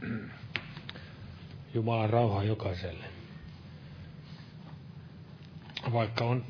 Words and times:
Jumalan 1.74 2.10
rauha 2.10 2.44
jokaiselle. 2.44 3.04
Vaikka 5.92 6.24
on 6.24 6.44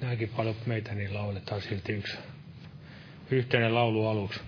näinkin 0.00 0.28
paljon 0.28 0.54
meitä, 0.66 0.94
niin 0.94 1.14
lauletaan 1.14 1.62
silti 1.62 1.92
yksi 1.92 2.18
yhteinen 3.30 3.74
laulu 3.74 4.08
aluksi. 4.08 4.40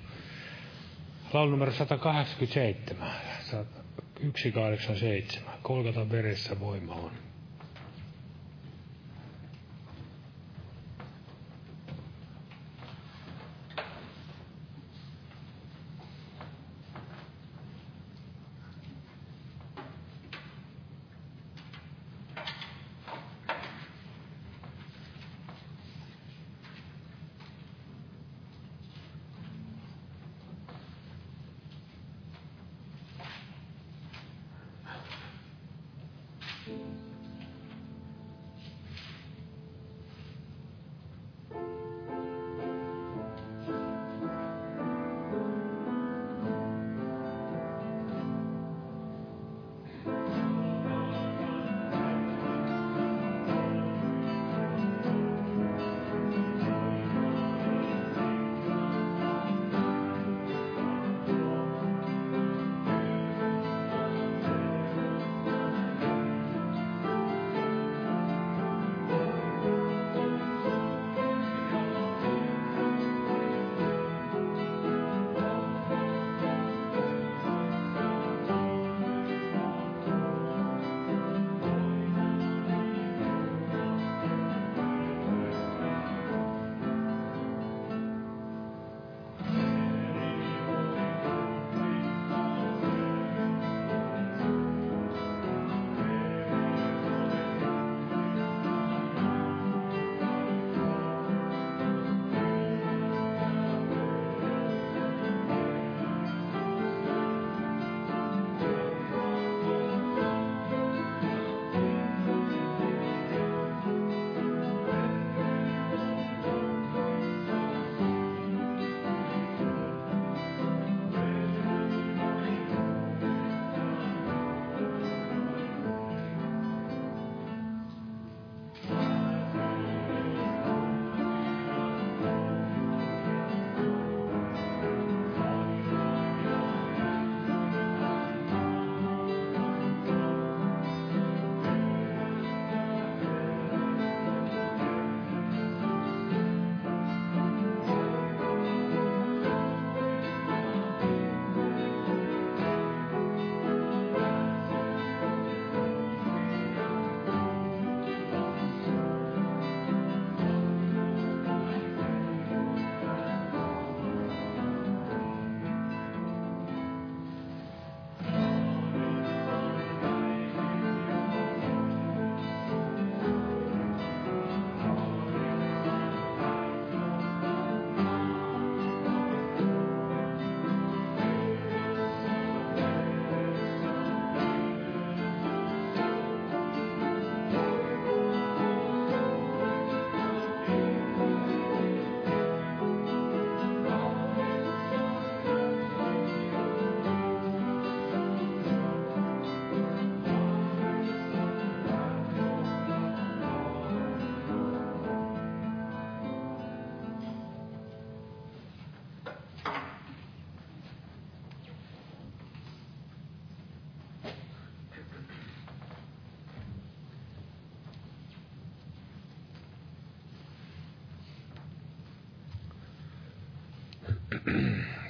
Laulu 1.32 1.50
numero 1.50 1.72
187, 1.72 3.10
187, 3.40 5.54
Kolkatan 5.62 6.10
veressä 6.10 6.60
voima 6.60 6.94
on. 6.94 7.29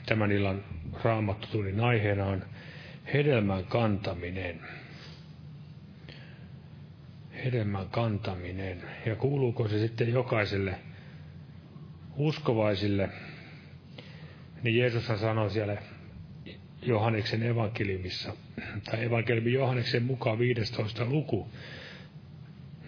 Tämän 0.06 0.32
illan 0.32 0.64
raamattu 1.04 1.48
tuli 1.52 1.80
aiheena 1.80 2.26
on 2.26 2.44
hedelmän 3.14 3.64
kantaminen. 3.64 4.60
Hedelmän 7.44 7.88
kantaminen. 7.88 8.82
Ja 9.06 9.16
kuuluuko 9.16 9.68
se 9.68 9.78
sitten 9.78 10.12
jokaiselle 10.12 10.74
uskovaisille? 12.16 13.08
Niin 14.62 14.78
Jeesus 14.78 15.06
sanoi 15.06 15.50
siellä 15.50 15.76
Johanneksen 16.82 17.42
evankeliumissa, 17.42 18.36
tai 18.84 19.04
evankeliumi 19.04 19.52
Johanneksen 19.52 20.02
mukaan 20.02 20.38
15 20.38 21.04
luku. 21.04 21.48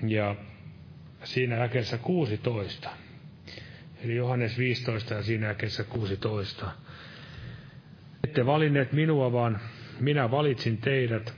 Ja 0.07 0.37
siinä 1.25 1.57
jakeessa 1.57 1.99
16. 1.99 2.91
Eli 4.05 4.17
Johannes 4.17 4.59
15 4.59 5.15
ja 5.15 5.23
siinä 5.23 5.47
jakeessa 5.47 5.85
16. 5.85 6.71
Ette 8.25 8.47
valinneet 8.47 8.93
minua, 8.93 9.33
vaan 9.33 9.61
minä 10.01 10.31
valitsin 10.31 10.77
teidät 10.79 11.35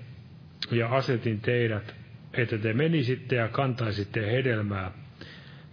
ja 0.70 0.88
asetin 0.88 1.40
teidät, 1.40 1.94
että 2.32 2.58
te 2.58 2.72
menisitte 2.72 3.36
ja 3.36 3.48
kantaisitte 3.48 4.32
hedelmää, 4.32 4.90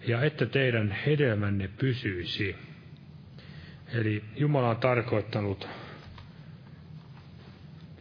ja 0.08 0.24
että 0.24 0.46
teidän 0.46 0.92
hedelmänne 1.06 1.70
pysyisi. 1.80 2.56
Eli 3.94 4.24
Jumala 4.36 4.70
on 4.70 4.78
tarkoittanut, 4.78 5.68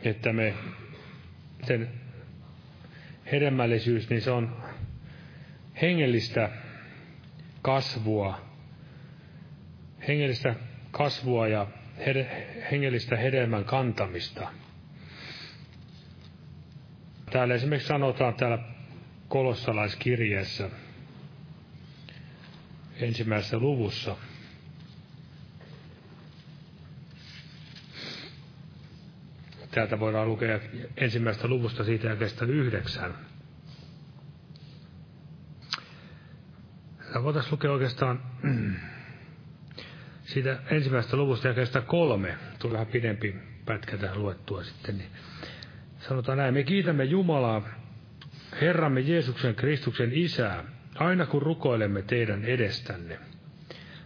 että 0.05 0.33
me 0.33 0.55
sen 1.67 1.89
hedelmällisyys, 3.33 4.11
niin 4.11 4.23
se 4.23 4.31
on 4.31 4.57
hengellistä 5.83 6.51
kasvua, 7.63 8.50
hengellistä 10.11 10.55
kasvua 10.91 11.49
ja 11.49 11.67
hengellistä 12.71 13.17
hedelmän 13.17 13.65
kantamista. 13.65 14.49
Täällä 17.33 17.55
esimerkiksi 17.55 17.89
sanotaan 17.89 18.35
täällä 18.35 18.59
kolossalaiskirjeessä 19.29 20.71
ensimmäisessä 23.01 23.59
luvussa. 23.59 24.17
Täältä 29.71 30.01
voidaan 30.01 30.29
lukea 30.29 30.61
ensimmäistä 30.97 31.49
luvusta 31.49 31.85
siitä 31.85 32.09
jakeesta 32.09 32.45
yhdeksän. 32.45 33.15
Voitaisiin 37.23 37.53
lukea 37.53 37.73
oikeastaan 37.73 38.23
siitä 40.31 40.59
ensimmäisestä 40.71 41.17
luvusta 41.17 41.49
jakeesta 41.49 41.81
kolme. 41.81 42.35
Tulee 42.59 42.73
vähän 42.73 42.87
pidempi 42.87 43.35
pätkä 43.67 43.97
tähän 43.97 44.23
luettua 44.23 44.63
sitten. 44.63 44.99
Niin 44.99 45.11
sanotaan 45.99 46.39
näin, 46.39 46.55
me 46.55 46.63
kiitämme 46.63 47.05
Jumalaa, 47.05 47.63
Herramme 48.61 49.01
Jeesuksen 49.01 49.55
Kristuksen 49.55 50.13
Isää, 50.13 50.65
aina 50.95 51.27
kun 51.27 51.43
rukoilemme 51.43 52.03
teidän 52.03 52.45
edestänne. 52.45 53.19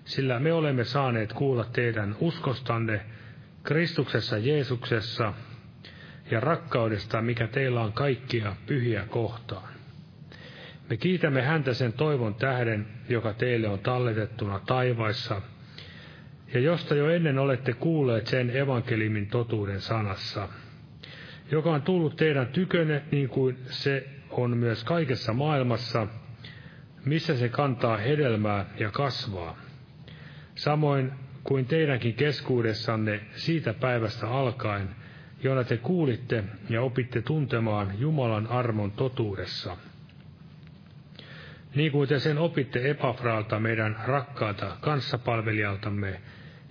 Sillä 0.04 0.38
me 0.38 0.52
olemme 0.52 0.84
saaneet 0.84 1.32
kuulla 1.32 1.64
teidän 1.64 2.16
uskostanne 2.20 3.00
Kristuksessa 3.62 4.38
Jeesuksessa 4.38 5.32
ja 6.30 6.40
rakkaudesta, 6.40 7.22
mikä 7.22 7.46
teillä 7.46 7.80
on 7.80 7.92
kaikkia 7.92 8.56
pyhiä 8.66 9.04
kohtaan. 9.08 9.74
Me 10.90 10.96
kiitämme 10.96 11.42
häntä 11.42 11.74
sen 11.74 11.92
toivon 11.92 12.34
tähden, 12.34 12.86
joka 13.08 13.32
teille 13.32 13.68
on 13.68 13.78
talletettuna 13.78 14.60
taivaissa, 14.66 15.42
ja 16.54 16.60
josta 16.60 16.94
jo 16.94 17.10
ennen 17.10 17.38
olette 17.38 17.72
kuulleet 17.72 18.26
sen 18.26 18.56
evankelimin 18.56 19.26
totuuden 19.26 19.80
sanassa, 19.80 20.48
joka 21.50 21.70
on 21.70 21.82
tullut 21.82 22.16
teidän 22.16 22.46
tykönne 22.46 23.02
niin 23.10 23.28
kuin 23.28 23.58
se 23.66 24.08
on 24.30 24.56
myös 24.56 24.84
kaikessa 24.84 25.32
maailmassa, 25.32 26.06
missä 27.04 27.36
se 27.36 27.48
kantaa 27.48 27.96
hedelmää 27.96 28.66
ja 28.78 28.90
kasvaa. 28.90 29.56
Samoin 30.54 31.12
kuin 31.44 31.66
teidänkin 31.66 32.14
keskuudessanne 32.14 33.20
siitä 33.34 33.74
päivästä 33.74 34.28
alkaen, 34.28 34.88
jona 35.42 35.64
te 35.64 35.76
kuulitte 35.76 36.44
ja 36.70 36.82
opitte 36.82 37.22
tuntemaan 37.22 37.92
Jumalan 37.98 38.46
armon 38.46 38.92
totuudessa. 38.92 39.76
Niin 41.74 41.92
kuin 41.92 42.08
te 42.08 42.18
sen 42.18 42.38
opitte 42.38 42.90
Epafraalta 42.90 43.60
meidän 43.60 43.96
rakkaata 44.06 44.76
kanssapalvelijaltamme, 44.80 46.20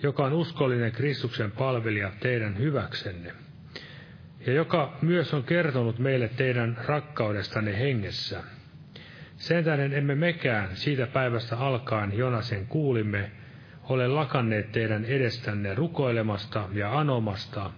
joka 0.04 0.26
on 0.26 0.34
uskollinen 0.34 0.92
Kristuksen 0.92 1.52
palvelija 1.52 2.12
teidän 2.20 2.58
hyväksenne, 2.58 3.34
ja 4.46 4.54
joka 4.54 4.98
myös 5.02 5.34
on 5.34 5.44
kertonut 5.44 6.00
meille 6.00 6.28
teidän 6.28 6.78
rakkaudestanne 6.86 7.80
hengessä. 7.80 8.44
Sen 9.38 9.64
tähden 9.64 9.94
emme 9.94 10.16
mekään 10.16 10.76
siitä 10.76 11.08
päivästä 11.08 11.58
alkaen, 11.58 12.18
jona 12.18 12.42
sen 12.42 12.68
kuulimme, 12.68 13.32
ole 13.84 14.08
lakanneet 14.08 14.72
teidän 14.72 15.06
edestänne 15.06 15.76
rukoilemasta 15.76 16.70
ja 16.74 17.00
anomasta, 17.00 17.72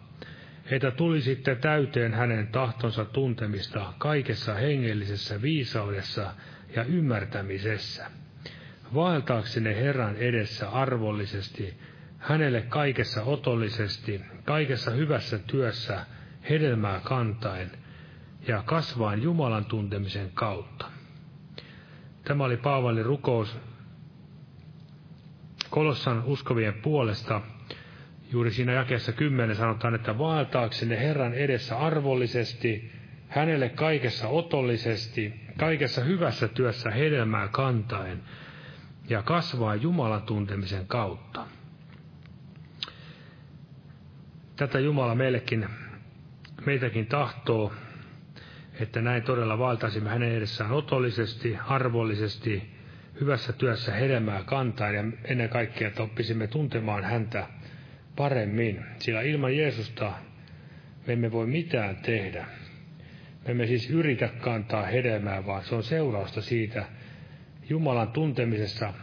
että 0.71 0.91
tulisitte 0.91 1.55
täyteen 1.55 2.13
hänen 2.13 2.47
tahtonsa 2.47 3.05
tuntemista 3.05 3.93
kaikessa 3.97 4.53
hengellisessä 4.53 5.41
viisaudessa 5.41 6.31
ja 6.75 6.83
ymmärtämisessä, 6.83 8.05
vaeltaaksenne 8.93 9.75
Herran 9.75 10.15
edessä 10.15 10.69
arvollisesti, 10.69 11.73
hänelle 12.25 12.61
kaikessa 12.61 13.23
otollisesti, 13.23 14.21
kaikessa 14.45 14.91
hyvässä 14.91 15.39
työssä, 15.39 16.05
hedelmää 16.49 16.99
kantaen 16.99 17.71
ja 18.47 18.63
kasvaen 18.65 19.21
Jumalan 19.21 19.65
tuntemisen 19.65 20.31
kautta. 20.33 20.85
Tämä 22.23 22.43
oli 22.43 22.57
Paavalin 22.57 23.05
rukous 23.05 23.57
Kolossan 25.69 26.23
uskovien 26.23 26.73
puolesta. 26.73 27.41
Juuri 28.31 28.51
siinä 28.51 28.73
jakeessa 28.73 29.11
kymmenen 29.11 29.55
sanotaan, 29.55 29.95
että 29.95 30.17
vaeltaaksenne 30.17 30.99
Herran 30.99 31.33
edessä 31.33 31.77
arvollisesti, 31.77 32.91
hänelle 33.27 33.69
kaikessa 33.69 34.27
otollisesti, 34.27 35.33
kaikessa 35.57 36.03
hyvässä 36.03 36.47
työssä 36.47 36.91
hedelmää 36.91 37.47
kantaen 37.47 38.23
ja 39.09 39.21
kasvaa 39.21 39.75
Jumalan 39.75 40.21
tuntemisen 40.21 40.87
kautta. 40.87 41.45
Tätä 44.55 44.79
Jumala 44.79 45.15
meillekin, 45.15 45.65
meitäkin 46.65 47.05
tahtoo, 47.05 47.73
että 48.79 49.01
näin 49.01 49.23
todella 49.23 49.59
valtaisimme 49.59 50.09
hänen 50.09 50.31
edessään 50.31 50.71
otollisesti, 50.71 51.57
arvollisesti, 51.67 52.63
hyvässä 53.21 53.53
työssä 53.53 53.91
hedelmää 53.93 54.43
kantaen 54.43 54.95
ja 54.95 55.03
ennen 55.23 55.49
kaikkea, 55.49 55.87
että 55.87 56.03
oppisimme 56.03 56.47
tuntemaan 56.47 57.03
häntä 57.03 57.47
paremmin, 58.15 58.85
sillä 58.99 59.21
ilman 59.21 59.57
Jeesusta 59.57 60.13
me 61.07 61.13
emme 61.13 61.31
voi 61.31 61.47
mitään 61.47 61.95
tehdä. 61.95 62.45
Me 63.45 63.51
emme 63.51 63.67
siis 63.67 63.89
yritä 63.89 64.27
kantaa 64.27 64.85
hedelmää, 64.85 65.45
vaan 65.45 65.63
se 65.63 65.75
on 65.75 65.83
seurausta 65.83 66.41
siitä 66.41 66.85
Jumalan 67.69 68.11
tuntemisessa, 68.11 68.93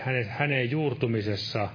hänen, 0.00 0.28
hänen 0.28 0.70
juurtumisessa, 0.70 1.68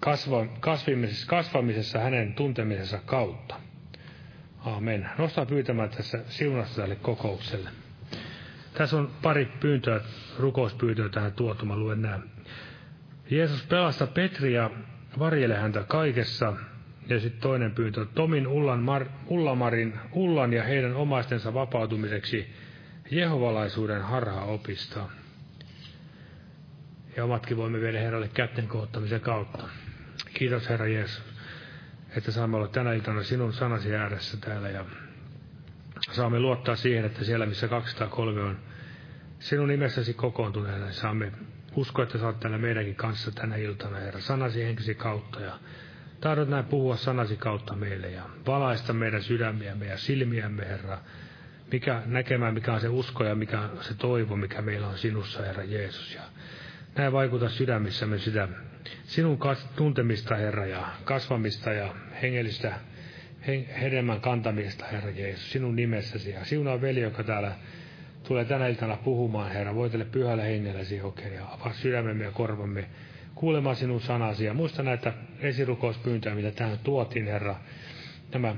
kasva, 0.00 0.46
kasvamisessa, 0.60 1.26
kasvamisessa 1.26 1.98
hänen 1.98 2.34
tuntemisensa 2.34 2.98
kautta. 3.06 3.54
Aamen. 4.66 5.08
Nostaa 5.18 5.46
pyytämään 5.46 5.88
tässä 5.88 6.18
siunasta 6.28 6.80
tälle 6.80 6.96
kokoukselle. 6.96 7.70
Tässä 8.74 8.96
on 8.96 9.10
pari 9.22 9.46
pyyntöä, 9.60 10.00
rukouspyyntöä 10.38 11.08
tähän 11.08 11.32
tuotu, 11.32 11.66
mä 11.66 11.76
luen 11.76 12.02
nämä. 12.02 12.20
Jeesus 13.30 13.62
pelasta 13.62 14.06
Petriä, 14.06 14.70
varjele 15.18 15.56
häntä 15.56 15.84
kaikessa, 15.88 16.52
ja 17.08 17.20
sitten 17.20 17.40
toinen 17.40 17.74
pyyntö, 17.74 18.06
Tomin 18.14 18.46
Ullan, 18.46 18.82
Mar, 18.82 19.06
Ullamarin, 19.26 19.94
Ullan 20.12 20.52
ja 20.52 20.62
heidän 20.62 20.94
omaistensa 20.94 21.54
vapautumiseksi 21.54 22.46
jehovalaisuuden 23.10 24.02
harhaopista. 24.02 25.08
Ja 27.16 27.24
omatkin 27.24 27.56
voimme 27.56 27.80
viedä 27.80 28.00
Herralle 28.00 28.28
kätten 28.28 28.68
kohottamisen 28.68 29.20
kautta. 29.20 29.68
Kiitos 30.34 30.68
Herra 30.68 30.86
Jeesus, 30.86 31.22
että 32.16 32.30
saamme 32.30 32.56
olla 32.56 32.68
tänä 32.68 32.92
iltana 32.92 33.22
sinun 33.22 33.52
sanasi 33.52 33.94
ääressä 33.94 34.36
täällä 34.36 34.68
ja 34.68 34.84
saamme 36.12 36.40
luottaa 36.40 36.76
siihen, 36.76 37.04
että 37.04 37.24
siellä 37.24 37.46
missä 37.46 37.68
203 37.68 38.42
on 38.42 38.58
sinun 39.38 39.68
nimessäsi 39.68 40.14
kokoontuneena, 40.14 40.84
niin 40.84 40.94
saamme 40.94 41.32
uskoa, 41.74 42.02
että 42.02 42.18
saat 42.18 42.40
täällä 42.40 42.58
meidänkin 42.58 42.94
kanssa 42.96 43.30
tänä 43.30 43.56
iltana, 43.56 43.96
Herra, 43.96 44.20
sanasi 44.20 44.64
henkisi 44.64 44.94
kautta 44.94 45.40
ja 45.40 45.58
Tahdot 46.20 46.48
näin 46.48 46.64
puhua 46.64 46.96
sanasi 46.96 47.36
kautta 47.36 47.76
meille 47.76 48.10
ja 48.10 48.22
valaista 48.46 48.92
meidän 48.92 49.22
sydämiämme 49.22 49.86
ja 49.86 49.98
silmiämme, 49.98 50.68
Herra. 50.68 50.98
Mikä 51.72 52.02
näkemään, 52.06 52.54
mikä 52.54 52.72
on 52.74 52.80
se 52.80 52.88
usko 52.88 53.24
ja 53.24 53.34
mikä 53.34 53.60
on 53.60 53.70
se 53.80 53.94
toivo, 53.94 54.36
mikä 54.36 54.62
meillä 54.62 54.88
on 54.88 54.98
sinussa, 54.98 55.42
Herra 55.42 55.64
Jeesus. 55.64 56.14
Ja 56.14 56.22
näin 56.96 57.12
vaikuta 57.12 57.48
sydämissämme 57.48 58.18
sitä 58.18 58.48
sinun 59.04 59.38
tuntemista, 59.76 60.36
Herra, 60.36 60.66
ja 60.66 60.86
kasvamista 61.04 61.72
ja 61.72 61.94
hengellistä 62.22 62.74
hedelmän 63.80 64.20
kantamista, 64.20 64.84
Herra 64.92 65.10
Jeesus, 65.10 65.52
sinun 65.52 65.76
nimessäsi. 65.76 66.30
Ja 66.30 66.44
siunaa 66.44 66.80
veli, 66.80 67.00
joka 67.00 67.24
täällä 67.24 67.52
tulee 68.28 68.44
tänä 68.44 68.66
iltana 68.66 68.96
puhumaan, 68.96 69.52
Herra. 69.52 69.74
Voitele 69.74 70.04
pyhällä 70.04 70.42
hengellesi, 70.42 71.00
okei, 71.00 71.34
ja 71.34 71.46
avaa 71.46 71.72
sydämemme 71.72 72.24
ja 72.24 72.30
korvamme 72.30 72.84
kuulemaan 73.34 73.76
sinun 73.76 74.00
sanasi. 74.00 74.44
Ja 74.44 74.54
muista 74.54 74.82
näitä 74.82 75.12
esirukouspyyntöjä, 75.40 76.34
mitä 76.34 76.50
tähän 76.50 76.78
tuotiin, 76.78 77.26
Herra. 77.26 77.56
Nämä 78.32 78.56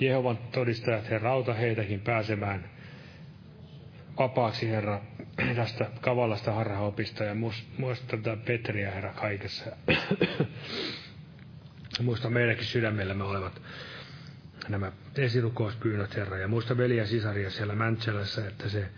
Jehovan 0.00 0.38
todistajat, 0.52 1.10
Herra, 1.10 1.32
auta 1.32 1.54
heitäkin 1.54 2.00
pääsemään 2.00 2.73
vapaaksi, 4.18 4.70
Herra, 4.70 5.00
tästä 5.56 5.90
kavallasta 6.00 6.52
harhaopista 6.52 7.24
ja 7.24 7.34
muista 7.78 8.16
tätä 8.16 8.36
Petriä, 8.36 8.90
Herra, 8.90 9.12
kaikessa. 9.12 9.64
muista 12.02 12.30
meidänkin 12.30 12.66
sydämellämme 12.66 13.24
olevat 13.24 13.62
nämä 14.68 14.92
esirukouspyynnöt, 15.16 16.16
Herra, 16.16 16.38
ja 16.38 16.48
muista 16.48 16.76
veli 16.76 16.96
ja 16.96 17.06
sisaria 17.06 17.50
siellä 17.50 17.74
Mäntsälässä, 17.74 18.48
että 18.48 18.68
se 18.68 18.88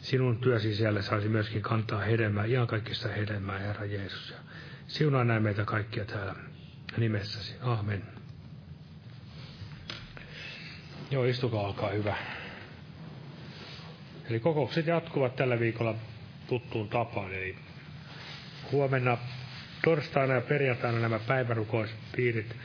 sinun 0.00 0.38
työsi 0.38 0.74
siellä 0.74 1.02
saisi 1.02 1.28
myöskin 1.28 1.62
kantaa 1.62 2.00
hedelmää, 2.00 2.44
ihan 2.44 2.66
kaikista 2.66 3.08
hedelmää, 3.08 3.58
Herra 3.58 3.84
Jeesus. 3.84 4.30
Ja 4.30 4.36
siunaa 4.86 5.24
näin 5.24 5.42
meitä 5.42 5.64
kaikkia 5.64 6.04
täällä 6.04 6.34
nimessäsi. 6.96 7.54
Amen. 7.60 8.02
Joo, 11.10 11.24
istukaa, 11.24 11.60
olkaa 11.60 11.90
hyvä. 11.90 12.16
Eli 14.30 14.40
kokoukset 14.40 14.86
jatkuvat 14.86 15.36
tällä 15.36 15.60
viikolla 15.60 15.94
tuttuun 16.46 16.88
tapaan. 16.88 17.34
Eli 17.34 17.56
huomenna 18.72 19.18
torstaina 19.84 20.34
ja 20.34 20.40
perjantaina 20.40 20.98
nämä 20.98 21.18
päivärukouspiirit 21.18 22.56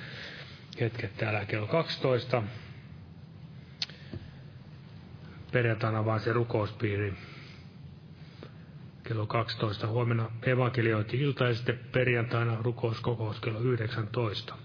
hetket 0.79 1.17
täällä 1.17 1.45
kello 1.45 1.67
12. 1.67 2.43
Perjantaina 5.51 6.05
vaan 6.05 6.19
se 6.19 6.33
rukouspiiri 6.33 7.13
kello 9.03 9.25
12. 9.25 9.87
Huomenna 9.87 10.31
evankeliointi 10.41 11.21
ilta 11.21 11.43
ja 11.43 11.53
sitten 11.53 11.79
perjantaina 11.91 12.57
rukouskokous 12.61 13.39
kello 13.39 13.59
19. 13.59 14.55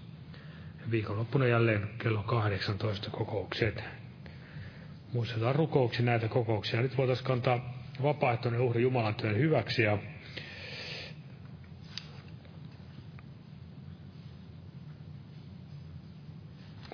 Viikonloppuna 0.91 1.47
jälleen 1.47 1.89
kello 1.97 2.23
18 2.23 3.09
kokoukset. 3.09 3.83
Muistetaan 5.13 5.55
rukouksi 5.55 6.03
näitä 6.03 6.27
kokouksia. 6.27 6.81
Nyt 6.81 6.97
voitaisiin 6.97 7.27
kantaa 7.27 7.73
vapaaehtoinen 8.03 8.61
uhri 8.61 8.81
Jumalan 8.81 9.15
työn 9.15 9.37
hyväksi 9.37 9.81
ja 9.83 9.97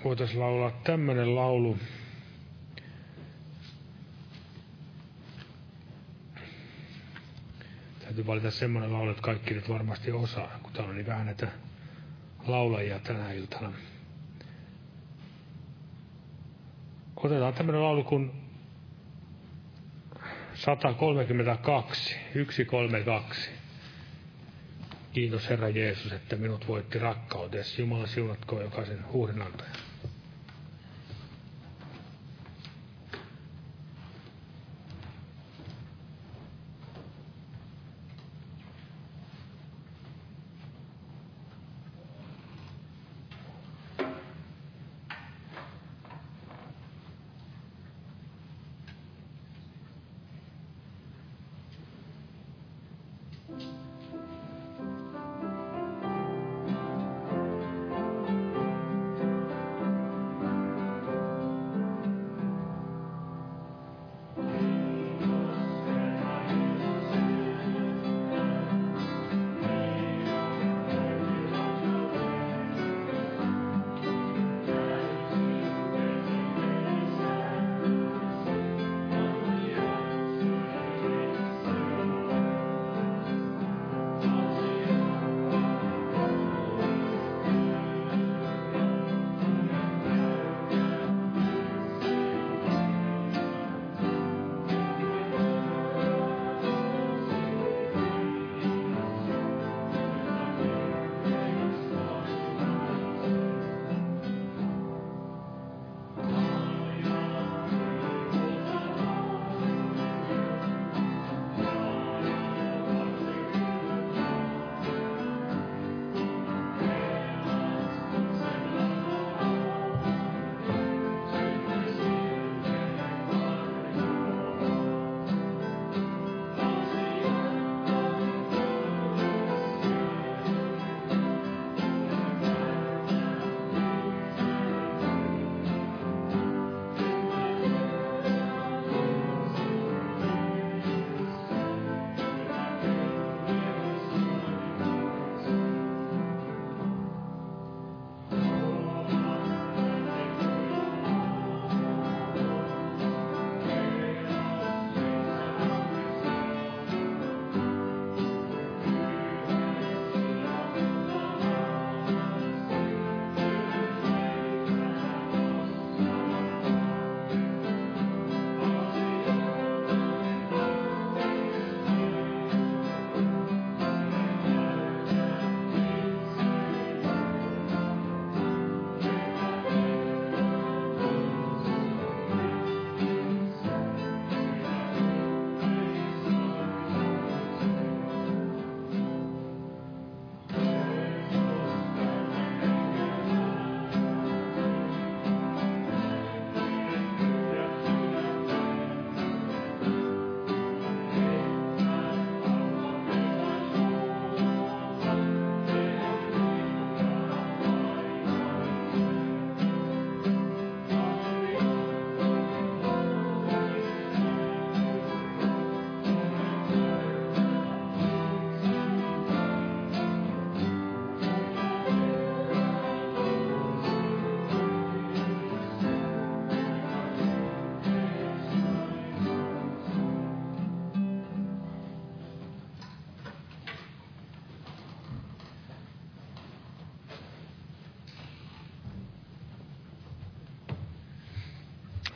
voitaisiin 0.04 0.40
laulaa 0.40 0.72
tämmöinen 0.84 1.36
laulu. 1.36 1.78
Täytyy 8.00 8.28
valita 8.28 8.52
semmoinen 8.52 8.94
laulu, 8.94 9.10
että 9.12 9.22
kaikki 9.22 9.54
nyt 9.54 9.70
varmasti 9.70 10.12
osaa, 10.12 10.60
kun 10.64 10.74
täällä 10.74 10.90
on 10.90 10.96
niin 10.96 11.08
vähän 11.08 11.26
näitä 11.26 11.48
laulajia 12.48 13.00
tänä 13.00 13.32
iltana. 13.32 13.74
Otetaan 17.24 17.54
tämmöinen 17.54 17.84
laulu 17.84 18.04
kuin 18.04 18.32
132, 20.54 22.16
132. 22.34 23.50
Kiitos 25.14 25.50
Herra 25.50 25.70
Jeesus, 25.70 26.12
että 26.12 26.36
minut 26.36 26.68
voitti 26.68 27.00
rakkautesi. 27.00 27.82
Jumala 27.82 28.08
siunatkoon 28.08 28.62
jokaisen 28.64 29.06
uhrinantajan. 29.14 29.91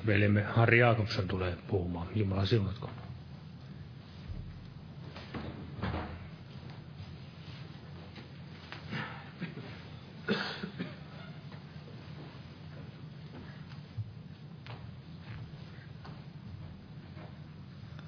Veljemme 0.06 0.42
Harri 0.44 0.80
Jaakobson 0.80 1.28
tulee 1.28 1.58
puhumaan. 1.68 2.08
Jumala 2.16 2.46
siunatko. 2.46 2.90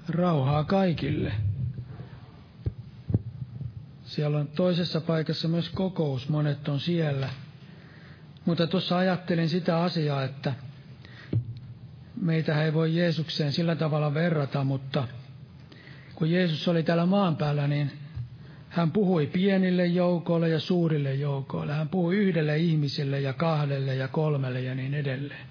Rauhaa 0.08 0.64
kaikille. 0.64 1.32
Siellä 4.04 4.38
on 4.38 4.48
toisessa 4.48 5.00
paikassa 5.00 5.48
myös 5.48 5.68
kokous, 5.68 6.28
monet 6.28 6.68
on 6.68 6.80
siellä. 6.80 7.28
Mutta 8.44 8.66
tuossa 8.66 8.98
ajattelin 8.98 9.48
sitä 9.48 9.82
asiaa, 9.82 10.24
että 10.24 10.54
meitä 12.28 12.64
ei 12.64 12.74
voi 12.74 12.96
Jeesukseen 12.96 13.52
sillä 13.52 13.76
tavalla 13.76 14.14
verrata, 14.14 14.64
mutta 14.64 15.08
kun 16.14 16.30
Jeesus 16.30 16.68
oli 16.68 16.82
täällä 16.82 17.06
maan 17.06 17.36
päällä, 17.36 17.68
niin 17.68 17.92
hän 18.68 18.90
puhui 18.90 19.26
pienille 19.26 19.86
joukoille 19.86 20.48
ja 20.48 20.60
suurille 20.60 21.14
joukoille. 21.14 21.72
Hän 21.72 21.88
puhui 21.88 22.16
yhdelle 22.16 22.58
ihmiselle 22.58 23.20
ja 23.20 23.32
kahdelle 23.32 23.94
ja 23.94 24.08
kolmelle 24.08 24.60
ja 24.60 24.74
niin 24.74 24.94
edelleen. 24.94 25.46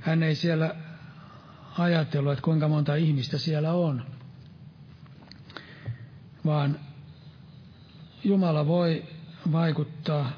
Hän 0.00 0.22
ei 0.22 0.34
siellä 0.34 0.74
ajatellut, 1.78 2.32
että 2.32 2.42
kuinka 2.42 2.68
monta 2.68 2.94
ihmistä 2.94 3.38
siellä 3.38 3.72
on, 3.72 4.02
vaan 6.46 6.80
Jumala 8.24 8.66
voi 8.66 9.04
vaikuttaa 9.52 10.30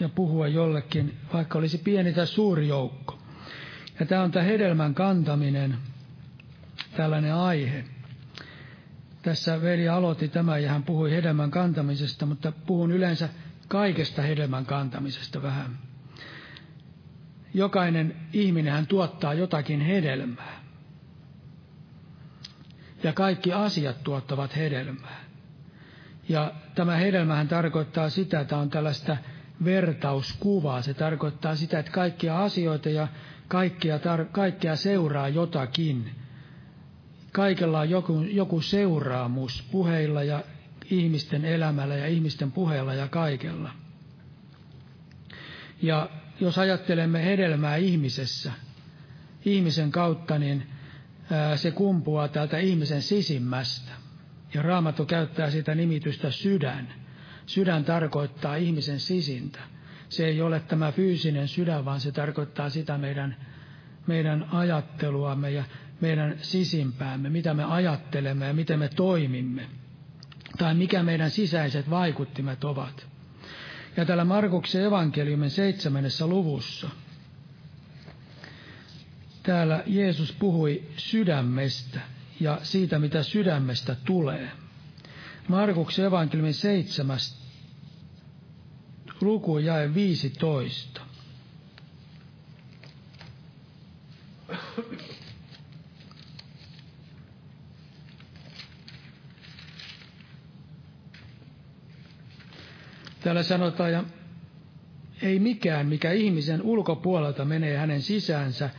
ja 0.00 0.08
puhua 0.08 0.48
jollekin, 0.48 1.16
vaikka 1.32 1.58
olisi 1.58 1.78
pieni 1.78 2.12
tai 2.12 2.26
suuri 2.26 2.68
joukko. 2.68 3.15
Ja 4.00 4.06
tämä 4.06 4.22
on 4.22 4.30
tämä 4.30 4.44
hedelmän 4.44 4.94
kantaminen, 4.94 5.76
tällainen 6.96 7.34
aihe. 7.34 7.84
Tässä 9.22 9.62
veli 9.62 9.88
aloitti 9.88 10.28
tämä 10.28 10.58
ja 10.58 10.70
hän 10.70 10.82
puhui 10.82 11.10
hedelmän 11.10 11.50
kantamisesta, 11.50 12.26
mutta 12.26 12.52
puhun 12.66 12.92
yleensä 12.92 13.28
kaikesta 13.68 14.22
hedelmän 14.22 14.66
kantamisesta 14.66 15.42
vähän. 15.42 15.78
Jokainen 17.54 18.16
ihminen 18.32 18.72
hän 18.72 18.86
tuottaa 18.86 19.34
jotakin 19.34 19.80
hedelmää. 19.80 20.60
Ja 23.02 23.12
kaikki 23.12 23.52
asiat 23.52 24.02
tuottavat 24.04 24.56
hedelmää. 24.56 25.20
Ja 26.28 26.52
tämä 26.74 26.96
hedelmähän 26.96 27.48
tarkoittaa 27.48 28.08
sitä, 28.10 28.40
että 28.40 28.56
on 28.56 28.70
tällaista 28.70 29.16
vertauskuvaa. 29.64 30.82
Se 30.82 30.94
tarkoittaa 30.94 31.56
sitä, 31.56 31.78
että 31.78 31.92
kaikkia 31.92 32.42
asioita 32.42 32.88
ja 32.88 33.08
kaikkia, 33.48 33.96
tar- 33.98 34.24
kaikkia 34.32 34.76
seuraa 34.76 35.28
jotakin. 35.28 36.10
Kaikella 37.32 37.80
on 37.80 37.90
joku, 37.90 38.20
joku 38.20 38.60
seuraamus 38.60 39.64
puheilla 39.70 40.22
ja 40.22 40.42
ihmisten 40.90 41.44
elämällä 41.44 41.96
ja 41.96 42.06
ihmisten 42.06 42.52
puheilla 42.52 42.94
ja 42.94 43.08
kaikella. 43.08 43.70
Ja 45.82 46.10
jos 46.40 46.58
ajattelemme 46.58 47.24
hedelmää 47.24 47.76
ihmisessä, 47.76 48.52
ihmisen 49.44 49.90
kautta, 49.90 50.38
niin 50.38 50.66
se 51.56 51.70
kumpuaa 51.70 52.28
täältä 52.28 52.58
ihmisen 52.58 53.02
sisimmästä. 53.02 53.92
Ja 54.54 54.62
Raamattu 54.62 55.04
käyttää 55.04 55.50
sitä 55.50 55.74
nimitystä 55.74 56.30
sydän. 56.30 56.94
Sydän 57.46 57.84
tarkoittaa 57.84 58.56
ihmisen 58.56 59.00
sisintä. 59.00 59.58
Se 60.08 60.26
ei 60.26 60.42
ole 60.42 60.60
tämä 60.60 60.92
fyysinen 60.92 61.48
sydän, 61.48 61.84
vaan 61.84 62.00
se 62.00 62.12
tarkoittaa 62.12 62.70
sitä 62.70 62.98
meidän, 62.98 63.36
meidän 64.06 64.46
ajatteluamme 64.52 65.50
ja 65.50 65.64
meidän 66.00 66.34
sisimpäämme, 66.42 67.30
mitä 67.30 67.54
me 67.54 67.64
ajattelemme 67.64 68.46
ja 68.46 68.54
miten 68.54 68.78
me 68.78 68.88
toimimme. 68.88 69.66
Tai 70.58 70.74
mikä 70.74 71.02
meidän 71.02 71.30
sisäiset 71.30 71.90
vaikuttimet 71.90 72.64
ovat. 72.64 73.06
Ja 73.96 74.04
täällä 74.04 74.24
Markuksen 74.24 74.84
evankeliumin 74.84 75.50
seitsemännessä 75.50 76.26
luvussa, 76.26 76.88
täällä 79.42 79.82
Jeesus 79.86 80.32
puhui 80.32 80.82
sydämestä 80.96 82.00
ja 82.40 82.58
siitä, 82.62 82.98
mitä 82.98 83.22
sydämestä 83.22 83.96
tulee. 84.04 84.50
Markuksen 85.48 86.04
evankeliumin 86.04 86.54
seitsemäs 86.54 87.45
luku 89.20 89.58
jae 89.58 89.94
15. 89.94 91.00
Täällä 103.20 103.42
sanotaan, 103.42 103.92
ja 103.92 104.04
ei 105.22 105.38
mikään, 105.38 105.86
mikä 105.86 106.12
ihmisen 106.12 106.62
ulkopuolelta 106.62 107.44
menee 107.44 107.76
hänen 107.76 108.02
sisäänsä, 108.02 108.70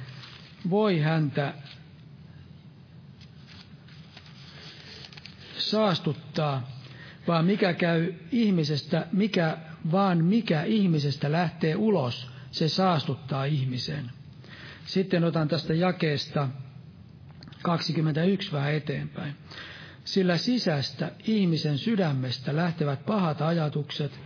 voi 0.69 0.99
häntä 0.99 1.53
saastuttaa, 5.57 6.67
vaan 7.27 7.45
mikä 7.45 7.73
käy 7.73 8.13
ihmisestä, 8.31 9.07
mikä, 9.11 9.57
vaan 9.91 10.25
mikä 10.25 10.63
ihmisestä 10.63 11.31
lähtee 11.31 11.75
ulos, 11.75 12.27
se 12.51 12.69
saastuttaa 12.69 13.45
ihmisen. 13.45 14.11
Sitten 14.85 15.23
otan 15.23 15.47
tästä 15.47 15.73
jakeesta 15.73 16.49
21 17.61 18.51
vähän 18.51 18.73
eteenpäin. 18.73 19.35
Sillä 20.03 20.37
sisästä 20.37 21.11
ihmisen 21.23 21.77
sydämestä 21.77 22.55
lähtevät 22.55 23.05
pahat 23.05 23.41
ajatukset, 23.41 24.19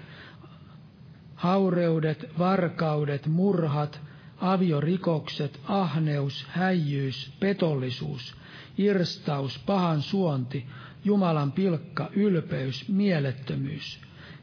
haureudet, 1.36 2.26
varkaudet, 2.40 3.28
murhat, 3.28 4.02
aviorikokset, 4.38 5.60
ahneus, 5.64 6.46
häijyys, 6.50 7.34
petollisuus, 7.40 8.36
irstaus, 8.78 9.60
pahan 9.60 10.02
suonti, 10.02 10.66
Jumalan 11.06 11.52
pilkka, 11.52 12.10
ylpeys, 12.14 12.90
mielettömyys. 12.90 14.00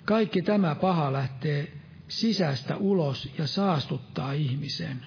Kaikki 0.08 0.42
tämä 0.42 0.74
paha 0.74 1.12
lähtee 1.12 1.72
sisästä 2.08 2.76
ulos 2.76 3.28
ja 3.38 3.46
saastuttaa 3.46 4.32
ihmisen. 4.32 5.06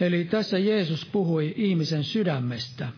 Eli 0.00 0.24
tässä 0.24 0.58
Jeesus 0.58 1.04
puhui 1.06 1.54
ihmisen 1.56 2.04
sydämestä. 2.04 2.88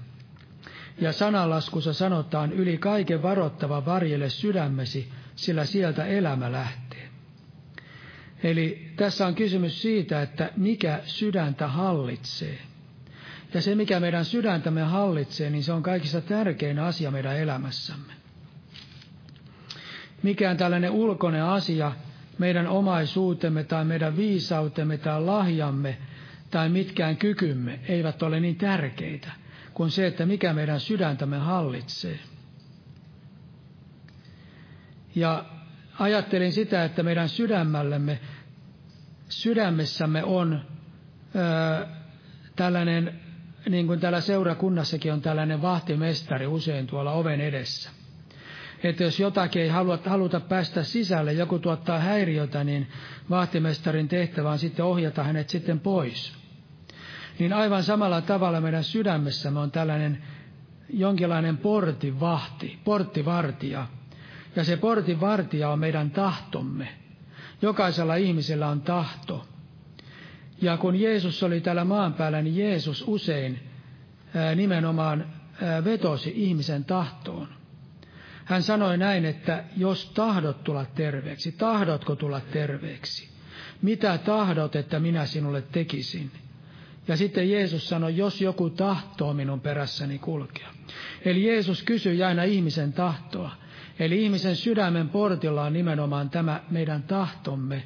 Ja 1.01 1.13
sananlaskussa 1.13 1.93
sanotaan, 1.93 2.53
yli 2.53 2.79
kaiken 2.79 3.23
varoittava 3.23 3.85
varjele 3.85 4.31
sydämesi, 4.31 5.13
sillä 5.37 5.65
sieltä 5.65 6.07
elämä 6.07 6.53
lähtee. 6.53 6.86
Eli 8.47 8.89
tässä 8.97 9.27
on 9.27 9.35
kysymys 9.35 9.83
siitä, 9.83 10.23
että 10.23 10.51
mikä 10.57 11.01
sydäntä 11.05 11.69
hallitsee. 11.69 12.59
Ja 13.55 13.61
se, 13.63 13.75
mikä 13.75 14.01
meidän 14.01 14.25
sydäntämme 14.25 14.83
hallitsee, 14.83 15.51
niin 15.51 15.63
se 15.65 15.73
on 15.73 15.83
kaikista 15.83 16.21
tärkein 16.21 16.79
asia 16.79 17.11
meidän 17.11 17.37
elämässämme. 17.37 18.13
Mikään 20.23 20.57
tällainen 20.57 20.91
ulkoinen 20.91 21.45
asia, 21.45 21.93
meidän 22.39 22.67
omaisuutemme 22.67 23.65
tai 23.65 23.85
meidän 23.85 24.17
viisautemme 24.17 24.99
tai 24.99 25.23
lahjamme 25.23 25.99
tai 26.51 26.69
mitkään 26.69 27.17
kykymme 27.17 27.81
eivät 27.89 28.23
ole 28.23 28.41
niin 28.41 28.57
tärkeitä 28.57 29.29
kuin 29.75 29.91
se, 29.91 30.07
että 30.07 30.27
mikä 30.27 30.53
meidän 30.53 30.81
sydäntämme 30.81 31.39
hallitsee. 31.39 32.19
Ja 35.15 35.45
ajattelin 35.99 36.53
sitä, 36.53 36.85
että 36.85 37.03
meidän 37.03 37.29
sydämällämme, 37.29 38.21
sydämessämme 39.29 40.25
on 40.25 40.61
ö, 41.37 41.87
tällainen, 42.57 43.21
niin 43.69 43.87
kuin 43.87 44.01
täällä 44.01 44.21
seurakunnassakin 44.21 45.13
on 45.13 45.21
tällainen 45.21 45.63
vahtimestari 45.63 46.47
usein 46.47 46.87
tuolla 46.87 47.13
oven 47.13 47.41
edessä. 47.41 47.91
Että 48.83 49.05
jos 49.05 49.21
jotakin 49.21 49.63
ei 49.63 49.69
haluta, 49.69 50.11
haluta 50.11 50.41
päästä 50.41 50.83
sisälle, 50.83 51.33
joku 51.33 51.59
tuottaa 51.59 51.99
häiriötä, 51.99 52.65
niin 52.65 52.87
vahtimestarin 53.31 54.09
tehtävä 54.09 54.51
on 54.51 54.59
sitten 54.59 54.85
ohjata 54.85 55.25
hänet 55.25 55.49
sitten 55.49 55.81
pois 55.81 56.47
niin 57.39 57.53
aivan 57.53 57.83
samalla 57.83 58.21
tavalla 58.21 58.61
meidän 58.61 58.85
sydämessämme 58.85 59.61
on 59.61 59.71
tällainen 59.71 60.23
jonkinlainen 60.89 61.57
portivahti, 61.57 62.79
porttivartija. 62.85 63.87
Ja 64.57 64.65
se 64.65 64.77
portinvartija 64.77 65.69
on 65.71 65.79
meidän 65.79 66.11
tahtomme. 66.11 66.89
Jokaisella 67.63 68.15
ihmisellä 68.15 68.69
on 68.69 68.81
tahto. 68.81 69.47
Ja 70.63 70.77
kun 70.77 71.01
Jeesus 71.01 71.43
oli 71.43 71.61
täällä 71.61 71.85
maan 71.85 72.15
päällä, 72.15 72.43
niin 72.43 72.57
Jeesus 72.57 73.05
usein 73.07 73.61
nimenomaan 74.55 75.27
vetosi 75.85 76.33
ihmisen 76.37 76.85
tahtoon. 76.85 77.49
Hän 78.45 78.63
sanoi 78.63 78.99
näin, 78.99 79.25
että 79.25 79.65
jos 79.77 80.11
tahdot 80.15 80.65
tulla 80.65 80.85
terveeksi, 80.85 81.53
tahdotko 81.53 82.17
tulla 82.17 82.41
terveeksi? 82.41 83.29
Mitä 83.83 84.19
tahdot, 84.19 84.77
että 84.77 85.01
minä 85.01 85.27
sinulle 85.27 85.63
tekisin? 85.63 86.31
Ja 87.09 87.17
sitten 87.17 87.51
Jeesus 87.51 87.89
sanoi, 87.89 88.17
jos 88.17 88.41
joku 88.41 88.71
tahtoo 88.71 89.35
minun 89.35 89.61
perässäni 89.61 90.19
kulkea. 90.19 90.69
Eli 91.25 91.47
Jeesus 91.47 91.83
kysyi 91.83 92.23
aina 92.23 92.43
ihmisen 92.43 92.93
tahtoa. 92.93 93.51
Eli 93.99 94.23
ihmisen 94.25 94.57
sydämen 94.57 95.09
portilla 95.09 95.63
on 95.63 95.73
nimenomaan 95.73 96.31
tämä 96.31 96.61
meidän 96.71 97.03
tahtomme. 97.03 97.83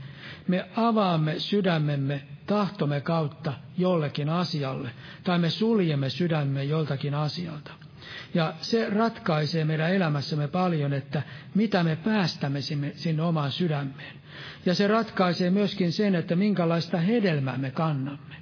Me 0.48 0.68
avaamme 0.76 1.38
sydämemme 1.38 2.22
tahtomme 2.46 3.00
kautta 3.00 3.52
jollekin 3.78 4.28
asialle, 4.28 4.90
tai 5.24 5.38
me 5.38 5.50
suljemme 5.50 6.10
sydämme 6.10 6.64
joltakin 6.64 7.14
asialta. 7.14 7.70
Ja 8.34 8.54
se 8.60 8.90
ratkaisee 8.90 9.64
meidän 9.64 9.94
elämässämme 9.94 10.48
paljon, 10.48 10.92
että 10.92 11.22
mitä 11.54 11.82
me 11.84 11.96
päästämme 11.96 12.60
sinne, 12.60 12.92
sinne 12.94 13.22
omaan 13.22 13.52
sydämeen. 13.52 14.16
Ja 14.66 14.74
se 14.74 14.86
ratkaisee 14.88 15.50
myöskin 15.50 15.92
sen, 15.92 16.14
että 16.14 16.36
minkälaista 16.36 16.98
hedelmää 16.98 17.58
me 17.58 17.70
kannamme. 17.70 18.34